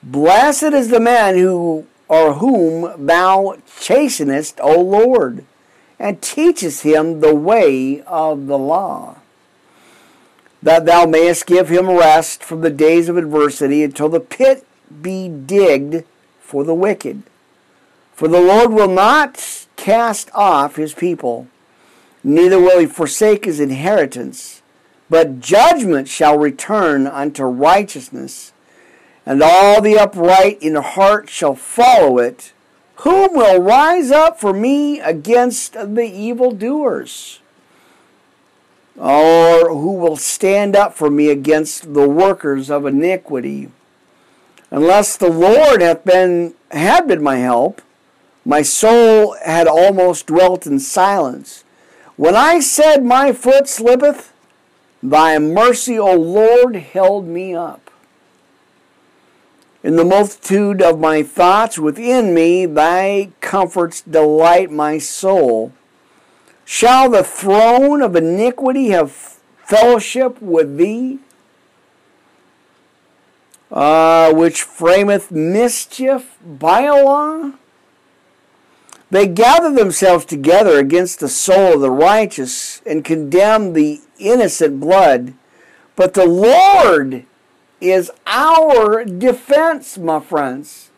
[0.03, 5.45] Blessed is the man who or whom thou chastenest, O Lord,
[6.01, 9.17] and teachest him the way of the law,
[10.63, 14.65] that thou mayest give him rest from the days of adversity until the pit
[15.03, 16.03] be digged
[16.41, 17.21] for the wicked.
[18.15, 21.47] For the Lord will not cast off his people,
[22.23, 24.63] neither will he forsake his inheritance.
[25.07, 28.53] But judgment shall return unto righteousness,
[29.23, 32.53] and all the upright in heart shall follow it.
[33.01, 37.39] Whom will rise up for me against the evildoers?
[38.95, 43.69] Or who will stand up for me against the workers of iniquity?
[44.69, 47.81] Unless the Lord hath been had been my help,
[48.45, 51.63] my soul had almost dwelt in silence.
[52.17, 54.31] When I said, My foot slippeth,
[55.03, 57.90] Thy mercy, O Lord, held me up.
[59.83, 65.73] In the multitude of my thoughts within me, thy comforts delight my soul.
[66.65, 71.19] Shall the throne of iniquity have fellowship with thee?
[73.71, 77.53] Uh, which frameth mischief by law?
[79.09, 85.33] They gather themselves together against the soul of the righteous and condemn the innocent blood.
[85.95, 87.25] But the Lord
[87.81, 90.89] is our defense, my friends.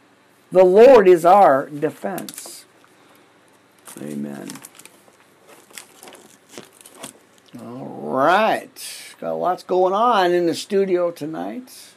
[0.51, 2.65] The Lord is our defense.
[4.01, 4.49] Amen.
[7.59, 9.15] All right.
[9.19, 11.93] Got lots going on in the studio tonight.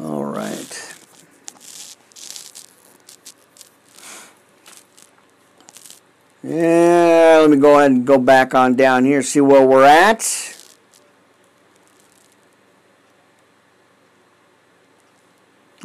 [0.00, 0.94] All right.
[6.44, 10.51] Yeah, let me go ahead and go back on down here, see where we're at.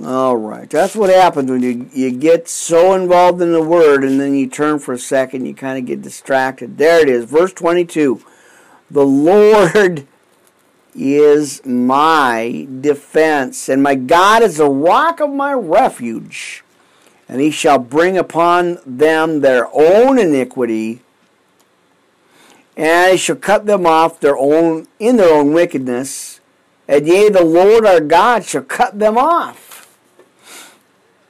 [0.03, 4.19] All right, that's what happens when you, you get so involved in the word and
[4.19, 6.77] then you turn for a second, you kind of get distracted.
[6.77, 8.21] There it is, verse 22.
[8.91, 10.05] The Lord
[10.93, 16.63] is my defense, and my God is the rock of my refuge.
[17.27, 21.01] And he shall bring upon them their own iniquity,
[22.77, 26.39] and he shall cut them off their own in their own wickedness.
[26.87, 29.66] And yea, the Lord our God shall cut them off.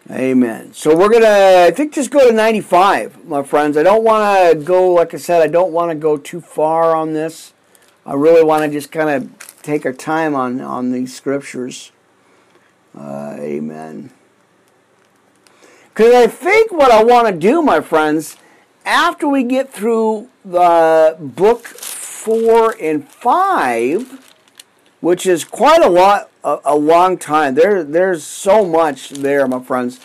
[0.10, 0.72] Amen.
[0.74, 3.76] So we're gonna, I think, just go to 95, my friends.
[3.76, 6.96] I don't want to go, like I said, I don't want to go too far
[6.96, 7.54] on this.
[8.06, 11.92] I really want to just kind of take our time on on these scriptures.
[12.98, 14.12] Uh, amen.
[15.90, 18.38] Because I think what I want to do, my friends,
[18.86, 24.27] after we get through the book four and five,
[25.00, 27.56] which is quite a lot, a, a long time.
[27.56, 30.00] There, there's so much there, my friends.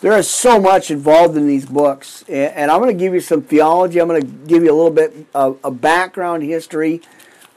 [0.00, 3.20] There is so much involved in these books, and, and I'm going to give you
[3.20, 4.00] some theology.
[4.00, 7.02] I'm going to give you a little bit of a background history,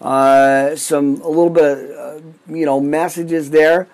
[0.01, 3.87] uh, some a little bit, uh, you know, messages there.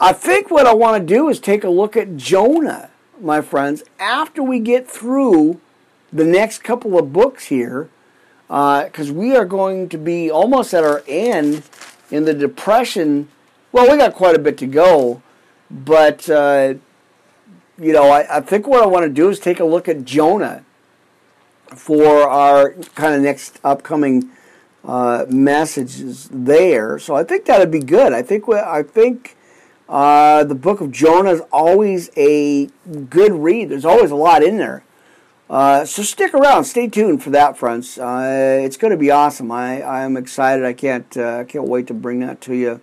[0.00, 3.84] I think what I want to do is take a look at Jonah, my friends,
[4.00, 5.60] after we get through
[6.12, 7.90] the next couple of books here,
[8.48, 11.62] because uh, we are going to be almost at our end
[12.10, 13.28] in the Depression,
[13.72, 15.22] well, we got quite a bit to go,
[15.70, 16.74] but uh,
[17.78, 20.04] you know, I, I think what I want to do is take a look at
[20.04, 20.64] Jonah
[21.68, 24.30] for our kind of next upcoming
[24.84, 26.98] uh, messages there.
[26.98, 28.12] So I think that'd be good.
[28.12, 29.36] I think I think
[29.88, 32.66] uh, the book of Jonah is always a
[33.08, 33.70] good read.
[33.70, 34.84] There's always a lot in there.
[35.48, 37.98] Uh, so stick around, stay tuned for that, friends.
[37.98, 39.52] Uh, it's going to be awesome.
[39.52, 40.64] I I'm excited.
[40.64, 42.80] I can't uh, can't wait to bring that to you.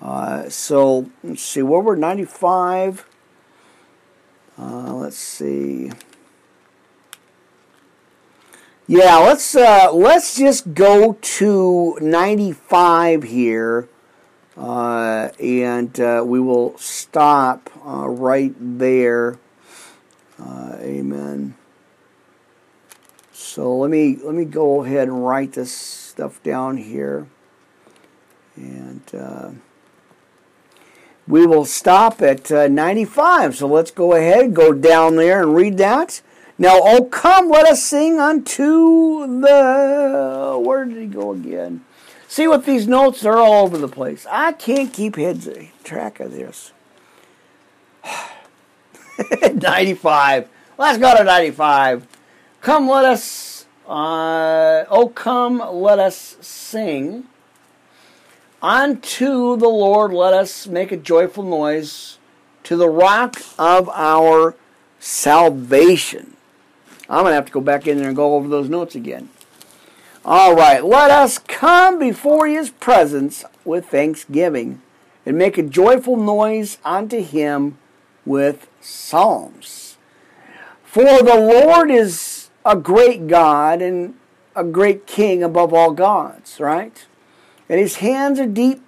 [0.00, 3.06] Uh, so let's see, where we're 95.
[4.58, 5.90] Uh, let's see.
[8.86, 13.88] Yeah, let's uh, let's just go to 95 here,
[14.56, 19.38] and we will stop right there.
[20.40, 21.54] amen.
[23.56, 27.26] So let me let me go ahead and write this stuff down here,
[28.54, 29.52] and uh,
[31.26, 33.56] we will stop at uh, 95.
[33.56, 36.20] So let's go ahead, go down there and read that.
[36.58, 40.60] Now, oh come, let us sing unto the.
[40.62, 41.82] Where did he go again?
[42.28, 44.26] See what these notes are all over the place.
[44.30, 45.48] I can't keep heads
[45.82, 46.74] track of this.
[49.54, 50.50] 95.
[50.76, 52.15] Let's go to 95.
[52.66, 57.22] Come, let us, uh, oh, come, let us sing.
[58.60, 62.18] Unto the Lord, let us make a joyful noise
[62.64, 64.56] to the rock of our
[64.98, 66.36] salvation.
[67.08, 69.28] I'm going to have to go back in there and go over those notes again.
[70.24, 74.82] All right, let us come before his presence with thanksgiving
[75.24, 77.78] and make a joyful noise unto him
[78.24, 79.98] with psalms.
[80.82, 82.35] For the Lord is
[82.66, 84.14] a great God and
[84.56, 87.06] a great king above all gods, right?
[87.68, 88.82] And his hands are deep,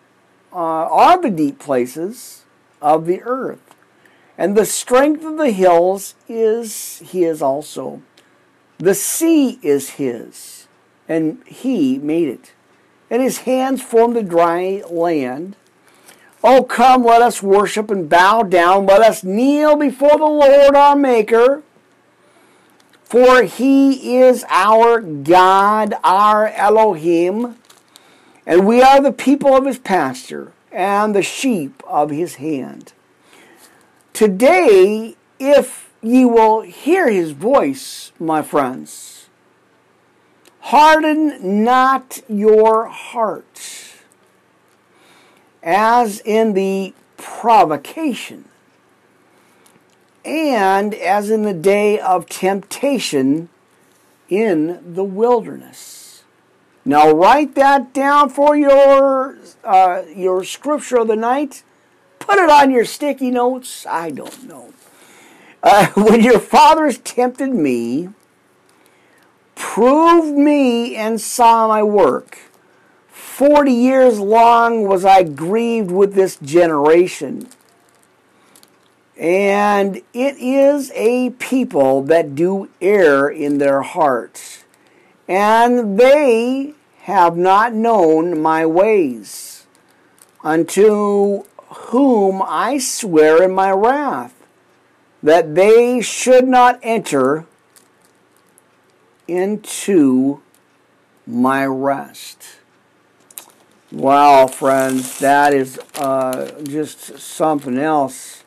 [0.52, 2.44] uh, are the deep places
[2.82, 3.76] of the earth.
[4.36, 8.02] And the strength of the hills is his also.
[8.78, 10.66] The sea is his,
[11.08, 12.52] and he made it.
[13.10, 15.56] And his hands formed the dry land.
[16.42, 18.86] Oh, come, let us worship and bow down.
[18.86, 21.62] Let us kneel before the Lord our Maker.
[23.08, 27.56] For he is our God, our Elohim,
[28.44, 32.92] and we are the people of his pasture and the sheep of his hand.
[34.12, 39.30] Today, if ye will hear his voice, my friends,
[40.60, 44.02] harden not your hearts,
[45.62, 48.44] as in the provocation
[50.28, 53.48] and as in the day of temptation
[54.28, 56.22] in the wilderness.
[56.84, 61.62] Now write that down for your uh, your scripture of the night.
[62.18, 63.86] Put it on your sticky notes.
[63.86, 64.72] I don't know.
[65.62, 68.10] Uh, when your fathers tempted me,
[69.54, 72.38] proved me and saw my work.
[73.08, 77.48] Forty years long was I grieved with this generation.
[79.18, 84.64] And it is a people that do err in their hearts,
[85.26, 89.66] and they have not known my ways,
[90.44, 94.34] unto whom I swear in my wrath,
[95.20, 97.44] that they should not enter
[99.26, 100.40] into
[101.26, 102.60] my rest.
[103.90, 108.37] Wow, friends, that is uh, just something else.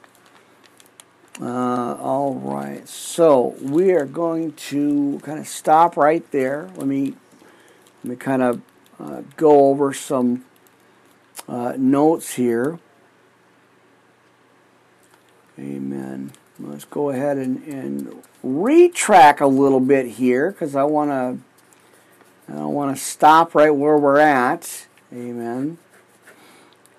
[1.42, 6.70] Uh, all right, so we are going to kind of stop right there.
[6.76, 7.16] Let me
[8.04, 8.62] let me kind of
[9.00, 10.46] uh, go over some
[11.48, 12.78] uh, notes here.
[15.58, 16.32] Amen.
[16.60, 22.66] Let's go ahead and, and retrack a little bit here because I want to I
[22.66, 24.88] want to stop right where we're at.
[25.12, 25.80] Amen.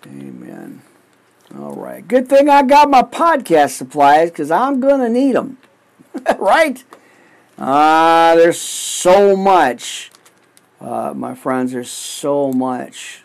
[0.05, 0.82] Amen.
[1.59, 2.07] All right.
[2.07, 5.59] Good thing I got my podcast supplies because I'm going to need them.
[6.38, 6.82] right?
[7.59, 10.11] Ah, uh, there's so much.
[10.80, 13.22] Uh, my friends, there's so much.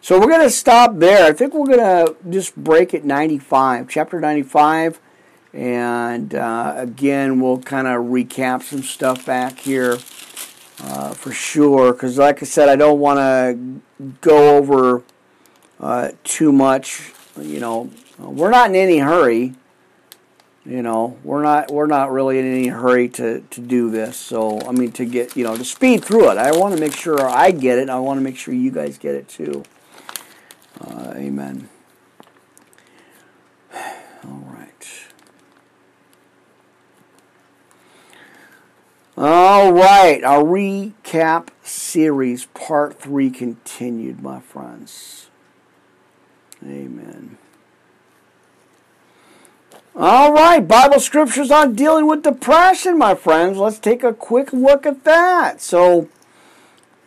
[0.00, 1.24] So we're going to stop there.
[1.24, 5.00] I think we're going to just break at 95, chapter 95.
[5.52, 9.98] And uh, again, we'll kind of recap some stuff back here
[10.82, 11.92] uh, for sure.
[11.92, 15.04] Because, like I said, I don't want to go over
[15.78, 17.12] uh, too much.
[17.38, 19.54] You know, we're not in any hurry.
[20.66, 24.16] You know, we're not we're not really in any hurry to, to do this.
[24.16, 26.38] So I mean, to get you know to speed through it.
[26.38, 27.88] I want to make sure I get it.
[27.88, 29.64] I want to make sure you guys get it too.
[30.80, 31.68] Uh, amen.
[33.74, 34.88] All right.
[39.16, 45.29] All right, our recap series, part three, continued, my friends.
[46.64, 47.38] Amen.
[49.96, 53.58] All right, Bible scriptures on dealing with depression, my friends.
[53.58, 55.60] Let's take a quick look at that.
[55.60, 56.08] So,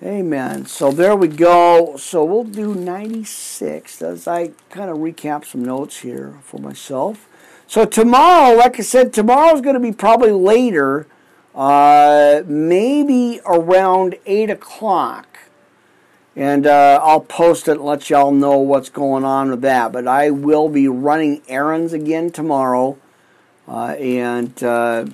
[0.04, 0.66] amen.
[0.66, 1.96] So, there we go.
[1.98, 7.28] So, we'll do 96 as I kind of recap some notes here for myself.
[7.68, 11.08] So, tomorrow, like I said, tomorrow is going to be probably later
[11.56, 15.33] uh, maybe around 8 o'clock.
[16.36, 19.92] And uh, I'll post it and let y'all know what's going on with that.
[19.92, 22.98] But I will be running errands again tomorrow
[23.68, 25.06] uh, and uh,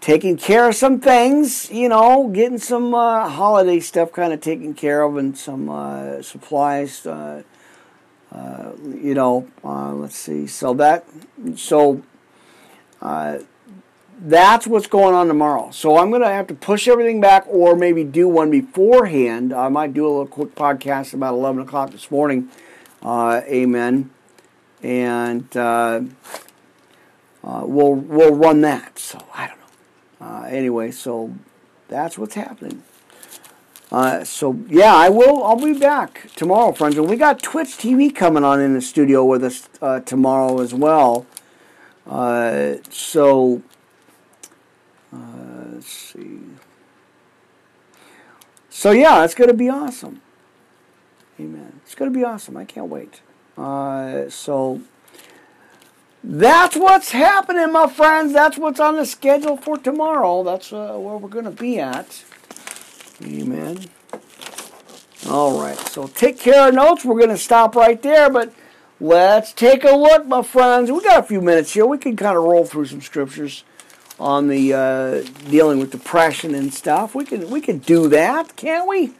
[0.00, 4.72] taking care of some things, you know, getting some uh, holiday stuff kind of taken
[4.72, 7.04] care of and some uh, supplies.
[7.04, 7.42] Uh,
[8.94, 10.46] you know, let's see.
[10.46, 11.04] So that,
[11.54, 12.02] so
[14.24, 15.70] that's what's going on tomorrow.
[15.72, 19.52] So I'm going to have to push everything back or maybe do one beforehand.
[19.52, 22.48] I might do a little quick podcast about 11 o'clock this morning.
[23.02, 24.10] Uh, amen.
[24.80, 26.02] And uh,
[27.42, 28.98] uh, we'll, we'll run that.
[29.00, 30.26] So I don't know.
[30.26, 31.34] Uh, anyway, so
[31.88, 32.84] that's what's happening.
[33.90, 35.42] Uh, so yeah, I will.
[35.42, 36.96] I'll be back tomorrow, friends.
[36.96, 40.72] And we got Twitch TV coming on in the studio with us uh, tomorrow as
[40.72, 41.26] well.
[42.06, 43.62] so
[45.72, 46.40] let's see.
[48.68, 50.22] So yeah, it's going to be awesome.
[51.38, 51.80] Amen.
[51.84, 52.56] It's going to be awesome.
[52.56, 53.20] I can't wait.
[53.56, 54.80] Uh, so
[56.22, 58.32] that's what's happening, my friends.
[58.32, 60.42] That's what's on the schedule for tomorrow.
[60.42, 62.24] That's uh, where we're going to be at.
[63.24, 63.86] Amen.
[65.28, 65.78] All right.
[65.78, 67.04] So take care of notes.
[67.04, 68.52] We're going to stop right there, but
[69.00, 70.90] let's take a look, my friends.
[70.90, 71.86] We got a few minutes here.
[71.86, 73.64] We can kind of roll through some scriptures
[74.22, 77.14] on the uh, dealing with depression and stuff.
[77.14, 79.12] We can we can do that, can't we?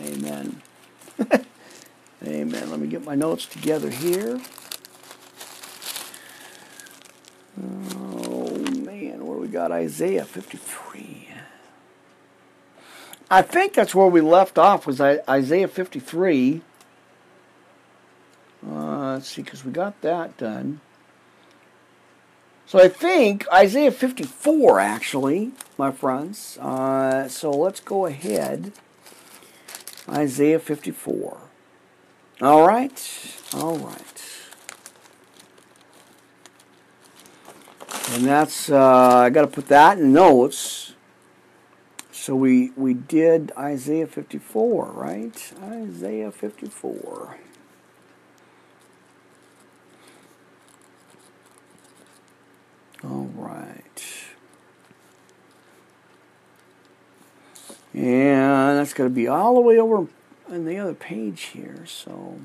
[0.00, 0.60] Amen.
[2.26, 2.70] Amen.
[2.70, 4.40] Let me get my notes together here.
[7.62, 11.28] Oh man, where we got Isaiah 53.
[13.30, 16.60] I think that's where we left off was Isaiah 53.
[18.66, 20.80] Uh, let's see, because we got that done.
[22.66, 26.58] So I think Isaiah 54, actually, my friends.
[26.58, 28.72] Uh, so let's go ahead.
[30.08, 31.38] Isaiah 54.
[32.40, 33.36] All right.
[33.54, 34.24] All right.
[38.12, 40.94] And that's, uh, I got to put that in notes.
[42.12, 45.52] So we, we did Isaiah 54, right?
[45.62, 47.36] Isaiah 54.
[53.04, 54.04] All right.
[57.92, 60.08] And that's going to be all the way over
[60.48, 61.84] on the other page here.
[61.86, 62.40] So,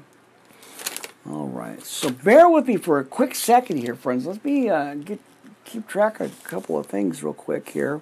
[1.30, 1.82] all right.
[1.84, 4.26] So bear with me for a quick second here, friends.
[4.26, 5.20] Let me uh, get
[5.66, 8.02] keep track of a couple of things real quick here.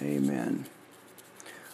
[0.00, 0.66] Amen.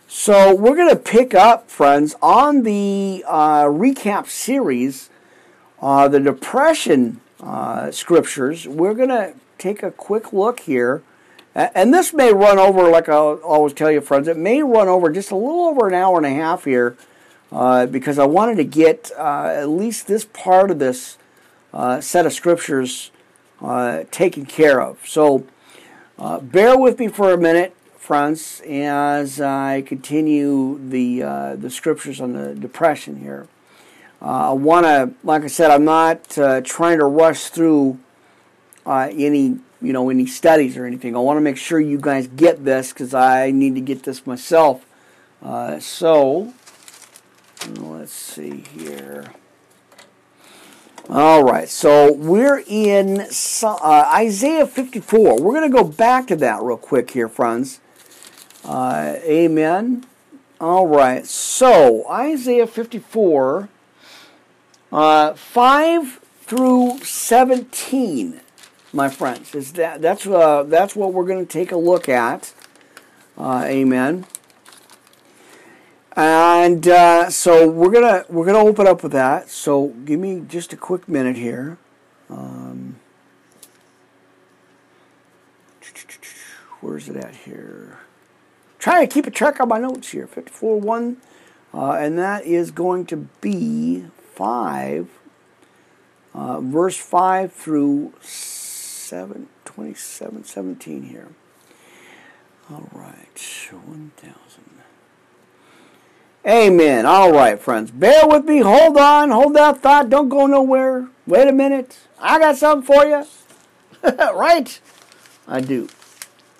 [0.09, 5.11] So we're going to pick up, friends, on the uh, recap series,
[5.81, 8.69] uh, the depression uh, scriptures.
[8.69, 9.35] We're going to
[9.65, 11.03] take a quick look here
[11.55, 15.09] And this may run over, like I always tell you, friends, it may run over
[15.09, 16.97] just a little over an hour and a half here
[17.53, 21.17] uh, because I wanted to get uh, at least this part of this
[21.73, 23.13] uh, set of scriptures
[23.63, 24.99] uh, taken care of.
[25.07, 25.47] So
[26.19, 32.21] uh, bear with me for a minute, friends, as I continue the, uh, the scriptures
[32.21, 33.47] on the depression here.
[34.21, 36.31] I want to, like I said, I'm not
[36.65, 38.01] trying to rush through
[38.87, 41.15] any you know any studies or anything.
[41.15, 44.27] I want to make sure you guys get this because I need to get this
[44.27, 44.85] myself.
[45.43, 46.55] Uh, so
[47.79, 49.33] let's see here.
[51.07, 53.27] All right, so we're in
[53.63, 55.43] uh, Isaiah 54.
[55.43, 57.81] We're going to go back to that real quick here, friends.
[58.65, 60.07] Uh, amen.
[60.59, 63.69] All right, so Isaiah 54,
[64.93, 68.41] uh, 5 through 17
[68.95, 69.55] my friends.
[69.55, 72.55] Is that that's uh, that's what we're going to take a look at.
[73.37, 74.27] Uh, amen.
[76.17, 79.51] And uh, so we're gonna we're gonna open up with that.
[79.51, 81.77] So give me just a quick minute here.
[82.31, 83.01] Um,
[86.81, 87.99] where's it at here?
[88.79, 90.29] Trying to keep a track of my notes here.
[90.29, 91.17] Fifty-four one,
[91.73, 94.05] uh, and that is going to be
[94.37, 95.09] five,
[96.33, 98.13] uh, verse five through.
[98.21, 98.54] 7,
[99.65, 101.29] 27, 17 here.
[102.71, 103.39] All right,
[103.71, 104.65] 1,000.
[106.47, 107.07] Amen.
[107.07, 107.91] All right, friends.
[107.91, 108.59] Bear with me.
[108.59, 109.31] Hold on.
[109.31, 110.11] Hold that thought.
[110.11, 111.09] Don't go nowhere.
[111.27, 111.99] Wait a minute.
[112.19, 113.25] I got something for you.
[114.19, 114.79] right?
[115.49, 115.89] I do.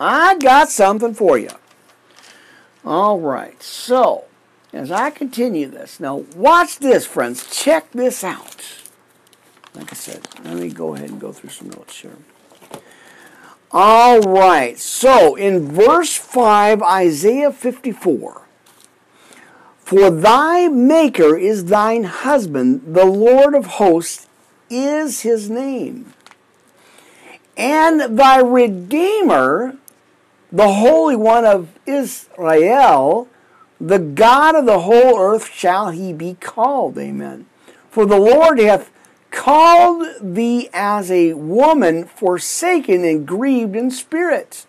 [0.01, 1.51] I got something for you.
[2.85, 3.63] All right.
[3.63, 4.25] So,
[4.73, 7.47] as I continue this, now watch this, friends.
[7.55, 8.65] Check this out.
[9.75, 12.17] Like I said, let me go ahead and go through some notes here.
[13.77, 14.79] All right.
[14.79, 18.43] So in verse 5, Isaiah 54
[19.81, 24.29] For thy Maker is thine husband, the Lord of hosts
[24.71, 26.15] is his name.
[27.57, 29.77] And thy Redeemer,
[30.53, 33.27] the Holy One of Israel,
[33.81, 36.97] the God of the whole earth shall he be called.
[36.97, 37.47] Amen.
[37.91, 38.93] For the Lord hath
[39.35, 44.65] called thee as a woman forsaken and grieved in spirit,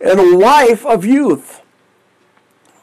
[0.00, 1.62] and a wife of youth.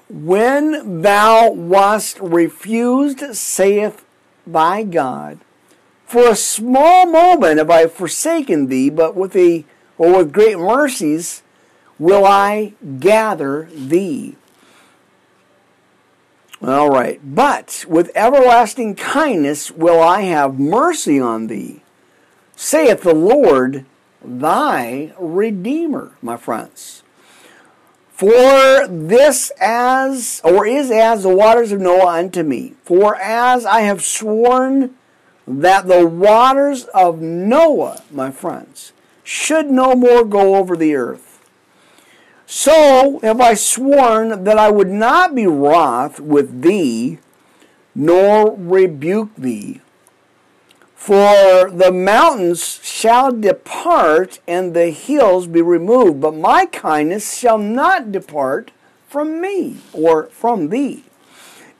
[0.09, 4.05] When thou wast refused, saith
[4.47, 5.39] thy God,
[6.05, 9.65] for a small moment have I forsaken thee, but with a
[9.97, 11.43] or with great mercies
[11.99, 14.35] will I gather thee.
[16.63, 17.19] All right.
[17.23, 21.81] But with everlasting kindness will I have mercy on thee,
[22.55, 23.85] saith the Lord
[24.23, 27.03] thy Redeemer, my friends.
[28.13, 32.75] For this as, or is as the waters of Noah unto me.
[32.83, 34.95] For as I have sworn
[35.45, 38.93] that the waters of Noah, my friends,
[39.23, 41.32] should no more go over the earth
[42.45, 47.19] so have I sworn that I would not be wroth with thee,
[47.95, 49.81] nor rebuke thee.
[50.95, 58.11] For the mountains shall depart, and the hills be removed, but my kindness shall not
[58.11, 58.71] depart
[59.09, 61.03] from me, or from thee.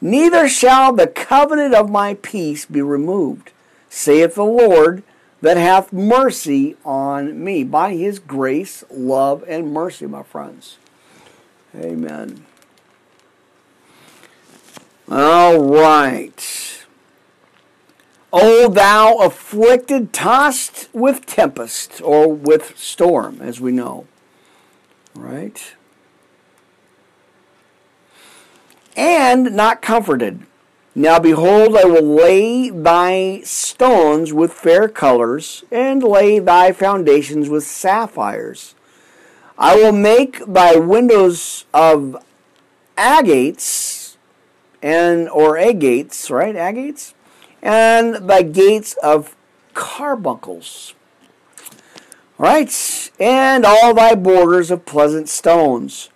[0.02, 3.52] Neither shall the covenant of my peace be removed,
[3.90, 5.04] saith the Lord
[5.44, 10.78] that hath mercy on me by his grace, love, and mercy, my friends.
[11.76, 12.46] Amen.
[15.12, 16.86] All right.
[18.32, 24.08] O thou afflicted, tossed with tempest, or with storm, as we know.
[25.14, 25.76] Right?
[28.96, 30.46] And not comforted
[30.96, 37.64] now behold, I will lay thy stones with fair colors, and lay thy foundations with
[37.64, 38.76] sapphires.
[39.58, 42.18] I will make thy windows of
[42.96, 44.18] agates,
[44.82, 46.56] and or agates, right?
[46.56, 47.14] Agates,
[47.62, 49.36] and thy gates of
[49.74, 50.94] carbuncles.
[52.38, 56.10] Right, and all thy borders of pleasant stones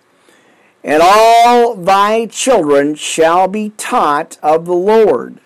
[0.84, 5.40] and all thy children shall be taught of the Lord,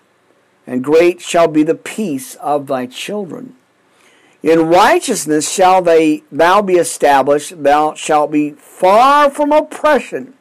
[0.66, 3.57] and great shall be the peace of thy children.
[4.43, 10.35] In righteousness shall they, thou be established, thou shalt be far from oppression,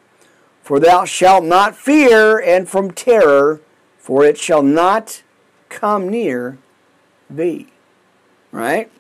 [0.64, 3.62] for thou shalt not fear, and from terror,
[3.98, 5.22] for it shall not
[5.70, 6.58] come near
[7.30, 7.68] thee.
[8.52, 8.92] Right?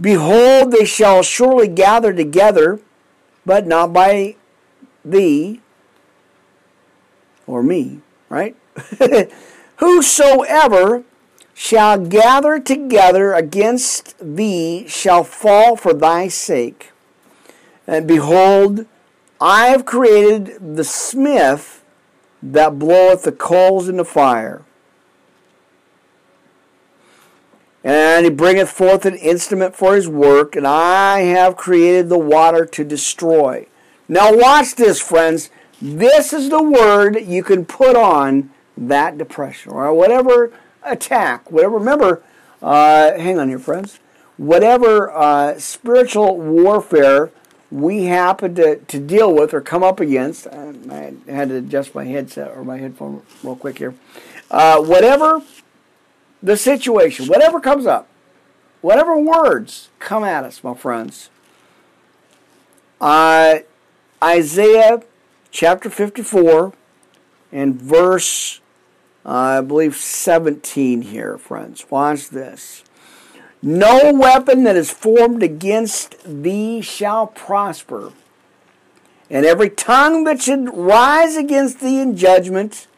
[0.00, 2.80] Behold, they shall surely gather together,
[3.44, 4.36] but not by
[5.04, 5.60] thee
[7.46, 8.56] or me, right?
[9.76, 11.04] Whosoever
[11.54, 16.92] shall gather together against thee shall fall for thy sake.
[17.86, 18.86] And behold,
[19.40, 21.84] I have created the smith
[22.42, 24.62] that bloweth the coals in the fire.
[27.82, 32.66] And he bringeth forth an instrument for his work, and I have created the water
[32.66, 33.66] to destroy.
[34.10, 35.50] Now, watch this, friends.
[35.80, 40.52] This is the word you can put on that depression or whatever
[40.82, 41.78] attack, whatever.
[41.78, 42.20] Remember,
[42.60, 44.00] uh, hang on here, friends.
[44.36, 47.30] Whatever uh, spiritual warfare
[47.70, 52.04] we happen to, to deal with or come up against, I had to adjust my
[52.04, 53.94] headset or my headphone real quick here.
[54.50, 55.40] Uh, whatever
[56.42, 58.08] the situation, whatever comes up,
[58.80, 61.30] whatever words come at us, my friends,
[63.00, 63.60] uh,
[64.22, 65.02] Isaiah
[65.50, 66.72] chapter 54
[67.52, 68.60] and verse,
[69.24, 71.86] uh, I believe, 17 here, friends.
[71.90, 72.84] Watch this.
[73.62, 78.12] No weapon that is formed against thee shall prosper.
[79.30, 82.88] And every tongue that should rise against thee in judgment,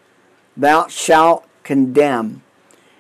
[0.57, 2.43] thou shalt condemn.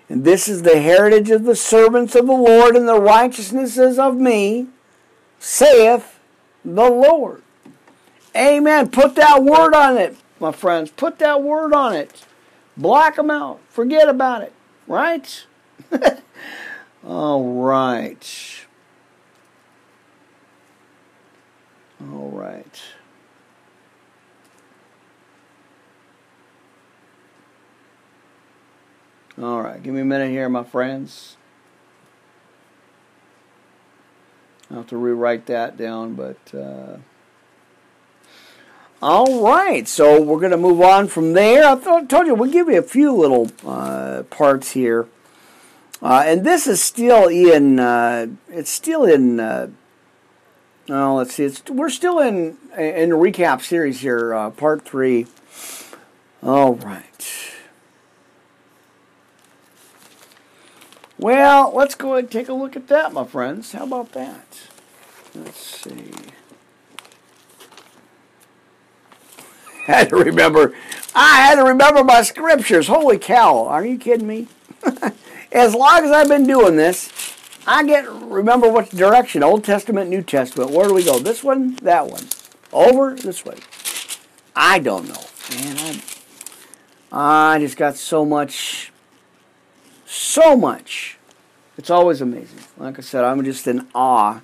[0.08, 4.16] And this is the heritage of the servants of the Lord, and the righteousnesses of
[4.16, 4.66] me,
[5.38, 6.20] saith
[6.64, 7.41] the Lord.
[8.34, 8.88] Amen.
[8.88, 10.90] Put that word on it, my friends.
[10.90, 12.24] Put that word on it.
[12.76, 13.60] Block them out.
[13.68, 14.52] Forget about it.
[14.86, 15.46] Right?
[17.06, 18.66] All right.
[22.00, 22.82] All right.
[29.40, 29.82] All right.
[29.82, 31.36] Give me a minute here, my friends.
[34.70, 36.54] I'll have to rewrite that down, but.
[36.54, 36.96] Uh,
[39.02, 41.66] all right, so we're going to move on from there.
[41.66, 45.08] I thought, told you we'll give you a few little uh, parts here.
[46.00, 47.80] Uh, and this is still in.
[47.80, 49.40] Uh, it's still in.
[49.40, 51.44] Oh, let's see.
[51.44, 55.26] It's we're still in in the recap series here, uh, part three.
[56.42, 57.52] All right.
[61.18, 63.72] Well, let's go ahead and take a look at that, my friends.
[63.72, 64.58] How about that?
[65.36, 66.10] Let's see.
[69.86, 70.74] had to remember.
[71.14, 72.86] I had to remember my scriptures.
[72.86, 73.66] Holy cow!
[73.66, 74.46] Are you kidding me?
[75.52, 77.10] as long as I've been doing this,
[77.66, 80.70] I get remember what direction, Old Testament, New Testament.
[80.70, 81.18] Where do we go?
[81.18, 82.24] This one, that one,
[82.72, 83.58] over this way.
[84.54, 86.02] I don't know, man.
[87.10, 88.92] I, I just got so much,
[90.06, 91.18] so much.
[91.76, 92.60] It's always amazing.
[92.76, 94.40] Like I said, I'm just in awe,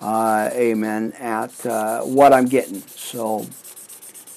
[0.00, 2.80] uh, amen, at uh, what I'm getting.
[2.82, 3.46] So,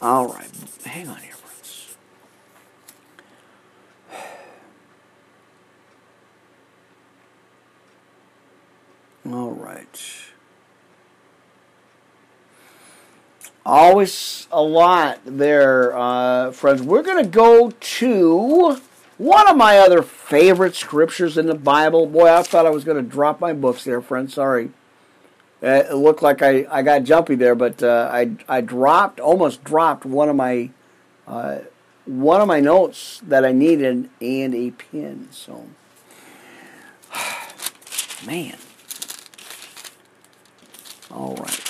[0.06, 0.52] all right,
[0.84, 1.32] hang on here.
[1.32, 1.98] Friends.
[9.26, 10.02] All right.
[13.66, 16.84] Always a lot there, uh, friends.
[16.84, 18.80] We're going to go to
[19.18, 22.06] one of my other favorite scriptures in the Bible.
[22.06, 24.36] Boy, I thought I was going to drop my books there, friends.
[24.36, 24.70] Sorry.
[25.66, 29.64] Uh, it looked like I, I got jumpy there, but uh, I, I dropped, almost
[29.64, 30.70] dropped one of my
[31.28, 31.60] uh,
[32.06, 35.28] one of my notes that I needed and a pin.
[35.32, 35.66] So,
[38.28, 38.58] man.
[41.10, 41.62] All right.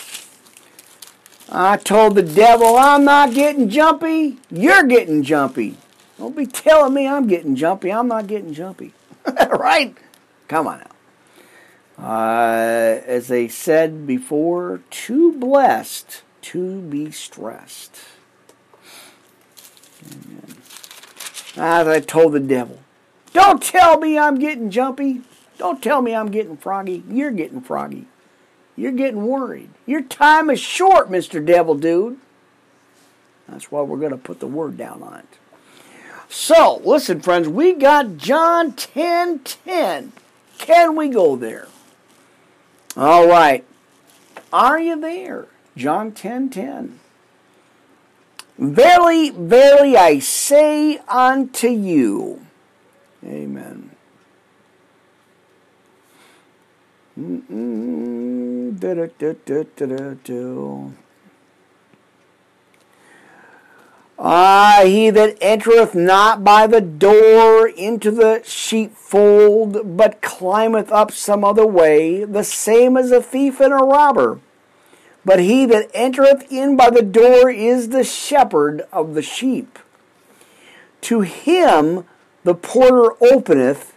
[1.49, 4.39] I told the devil I'm not getting jumpy.
[4.51, 5.77] You're getting jumpy.
[6.17, 7.93] Don't be telling me I'm getting jumpy.
[7.93, 8.93] I'm not getting jumpy.
[9.51, 9.95] right?
[10.49, 10.94] Come on now.
[11.97, 17.97] Uh, as they said before, too blessed to be stressed.
[20.05, 20.57] Amen.
[21.55, 22.79] As I told the devil,
[23.31, 25.21] don't tell me I'm getting jumpy.
[25.57, 27.03] Don't tell me I'm getting froggy.
[27.09, 28.07] You're getting froggy.
[28.75, 29.69] You're getting worried.
[29.85, 31.43] Your time is short, Mr.
[31.43, 32.17] Devil Dude.
[33.47, 35.39] That's why we're going to put the word down on it.
[36.27, 40.11] So, listen, friends, we got John 10 10.
[40.57, 41.67] Can we go there?
[42.97, 43.65] All right.
[44.53, 45.47] Are you there?
[45.75, 46.99] John 10 10.
[48.57, 52.45] Verily, verily, I say unto you.
[53.25, 53.91] Amen.
[64.17, 71.43] Ah, he that entereth not by the door into the sheepfold, but climbeth up some
[71.43, 74.39] other way, the same as a thief and a robber.
[75.25, 79.79] But he that entereth in by the door is the shepherd of the sheep.
[81.01, 82.05] To him
[82.45, 83.93] the porter openeth,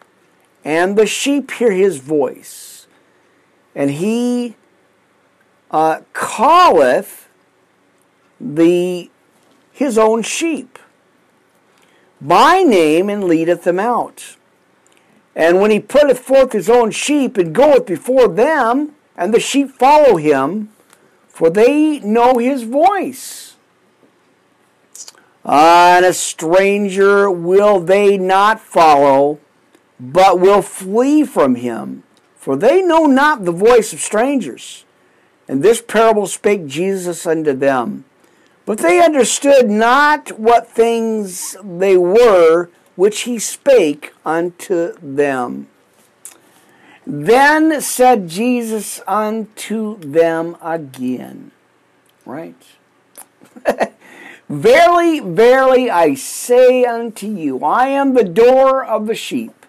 [0.64, 2.86] and the sheep hear his voice.
[3.74, 4.56] And he
[5.70, 7.28] uh, calleth
[8.40, 9.10] the
[9.78, 10.78] his own sheep
[12.20, 14.36] by name and leadeth them out.
[15.36, 19.70] And when he putteth forth his own sheep and goeth before them, and the sheep
[19.70, 20.70] follow him,
[21.28, 23.54] for they know his voice.
[25.44, 29.38] Ah, and a stranger will they not follow,
[30.00, 32.02] but will flee from him,
[32.36, 34.84] for they know not the voice of strangers.
[35.46, 38.04] And this parable spake Jesus unto them.
[38.68, 45.68] But they understood not what things they were which he spake unto them.
[47.06, 51.50] Then said Jesus unto them again,
[52.26, 52.62] right?
[54.50, 59.64] verily, verily, I say unto you, I am the door of the sheep.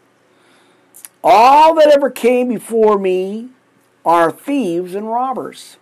[1.23, 3.51] All that ever came before me
[4.03, 5.77] are thieves and robbers.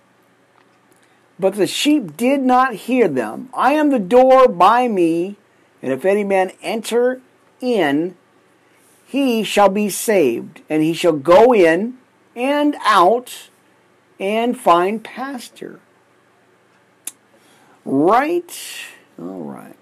[1.39, 3.49] But the sheep did not hear them.
[3.53, 5.35] I am the door by me,
[5.81, 7.21] and if any man enter
[7.61, 8.15] in,
[9.05, 11.97] he shall be saved, and he shall go in
[12.35, 13.49] and out
[14.19, 15.79] and find pasture.
[17.85, 18.51] Right?
[19.19, 19.75] All right.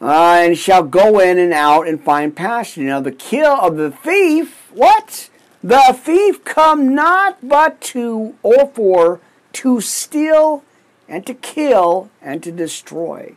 [0.00, 2.80] Uh, and shall go in and out and find pasture.
[2.80, 5.28] Now, the kill of the thief, what?
[5.62, 9.20] The thief come not but to or for
[9.52, 10.64] to steal
[11.08, 13.36] and to kill and to destroy.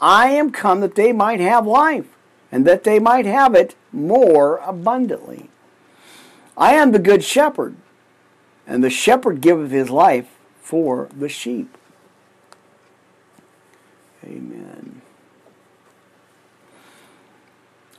[0.00, 2.06] I am come that they might have life,
[2.50, 5.50] and that they might have it more abundantly.
[6.56, 7.76] I am the good shepherd,
[8.66, 11.76] and the shepherd giveth his life for the sheep.
[14.24, 14.89] Amen.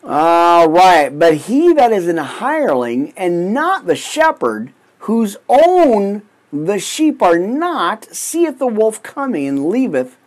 [0.03, 6.79] All right, but he that is an hireling and not the shepherd, whose own the
[6.79, 10.17] sheep are not, seeth the wolf coming and leaveth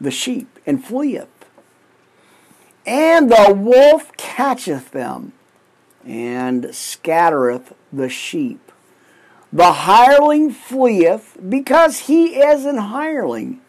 [0.00, 1.28] the sheep and fleeth.
[2.84, 5.32] And the wolf catcheth them
[6.04, 8.70] and scattereth the sheep.
[9.52, 13.60] The hireling fleeth because he is an hireling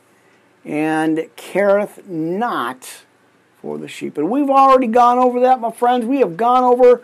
[0.65, 3.05] and careth not
[3.61, 4.17] for the sheep.
[4.17, 6.05] And we've already gone over that, my friends.
[6.05, 7.03] We have gone over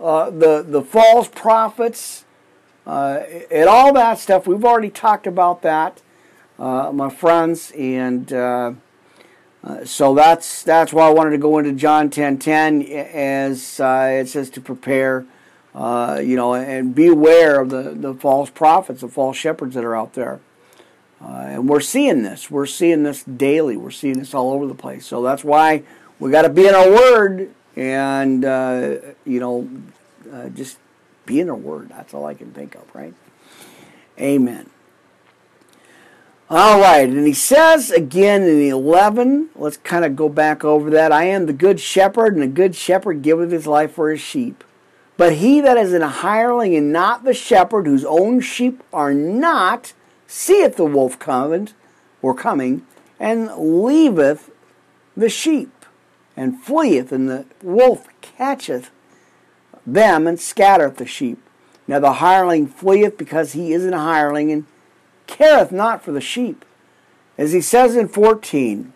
[0.00, 2.24] uh, the, the false prophets
[2.86, 3.20] uh,
[3.50, 4.46] and all that stuff.
[4.46, 6.02] We've already talked about that,
[6.58, 7.72] uh, my friends.
[7.72, 8.72] And uh,
[9.62, 14.08] uh, so that's that's why I wanted to go into John 10 10 as uh,
[14.20, 15.24] it says to prepare.
[15.74, 19.96] you know, and be aware of the, the false prophets, the false shepherds that are
[19.96, 20.40] out there.
[21.22, 22.50] Uh, and we're seeing this.
[22.50, 23.76] We're seeing this daily.
[23.76, 25.06] We're seeing this all over the place.
[25.06, 25.84] So that's why
[26.18, 29.68] we got to be in our word and, uh, you know,
[30.32, 30.78] uh, just
[31.26, 31.90] be in our word.
[31.90, 33.14] That's all I can think of, right?
[34.18, 34.68] Amen.
[36.54, 40.90] All right, and he says again in the 11, let's kind of go back over
[40.90, 41.10] that.
[41.10, 44.62] I am the good shepherd, and the good shepherd giveth his life for his sheep.
[45.16, 49.94] But he that is an hireling and not the shepherd, whose own sheep are not,
[50.32, 51.68] seeth the wolf coming,
[52.22, 52.86] or coming,
[53.20, 54.50] and leaveth
[55.14, 55.84] the sheep,
[56.34, 58.90] and fleeth, and the wolf catcheth
[59.86, 61.38] them and scattereth the sheep.
[61.86, 64.64] Now the hireling fleeth because he is an hireling and
[65.26, 66.64] careth not for the sheep.
[67.36, 68.90] As he says in 14,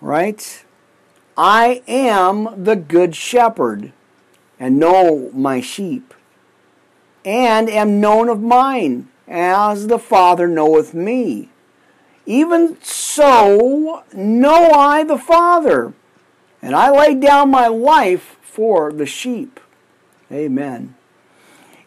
[0.00, 0.64] right?
[1.36, 3.92] I am the good shepherd
[4.60, 6.14] and know my sheep,
[7.24, 11.48] and am known of mine as the Father knoweth me.
[12.26, 15.94] Even so know I the Father,
[16.60, 19.58] and I lay down my life for the sheep.
[20.30, 20.94] Amen.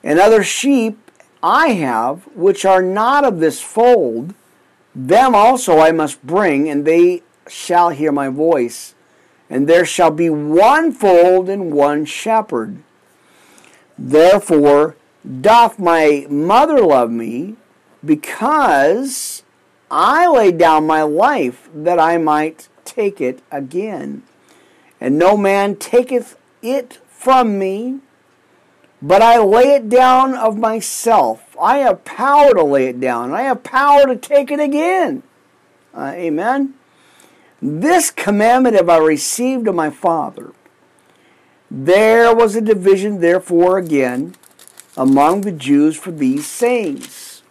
[0.03, 0.99] And other sheep
[1.41, 4.33] I have, which are not of this fold,
[4.95, 8.95] them also I must bring, and they shall hear my voice.
[9.49, 12.79] And there shall be one fold and one shepherd.
[13.97, 14.95] Therefore,
[15.25, 17.55] doth my mother love me
[18.03, 19.43] because
[19.89, 24.23] I laid down my life that I might take it again.
[25.01, 27.99] And no man taketh it from me,
[29.01, 31.55] but I lay it down of myself.
[31.59, 33.33] I have power to lay it down.
[33.33, 35.23] I have power to take it again.
[35.93, 36.75] Uh, amen.
[37.61, 40.53] This commandment have I received of my Father.
[41.71, 44.35] There was a division, therefore, again
[44.97, 47.41] among the Jews for these sayings.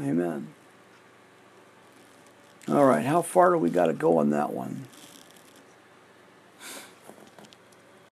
[0.00, 0.48] Amen.
[2.68, 4.86] All right, how far do we got to go on that one?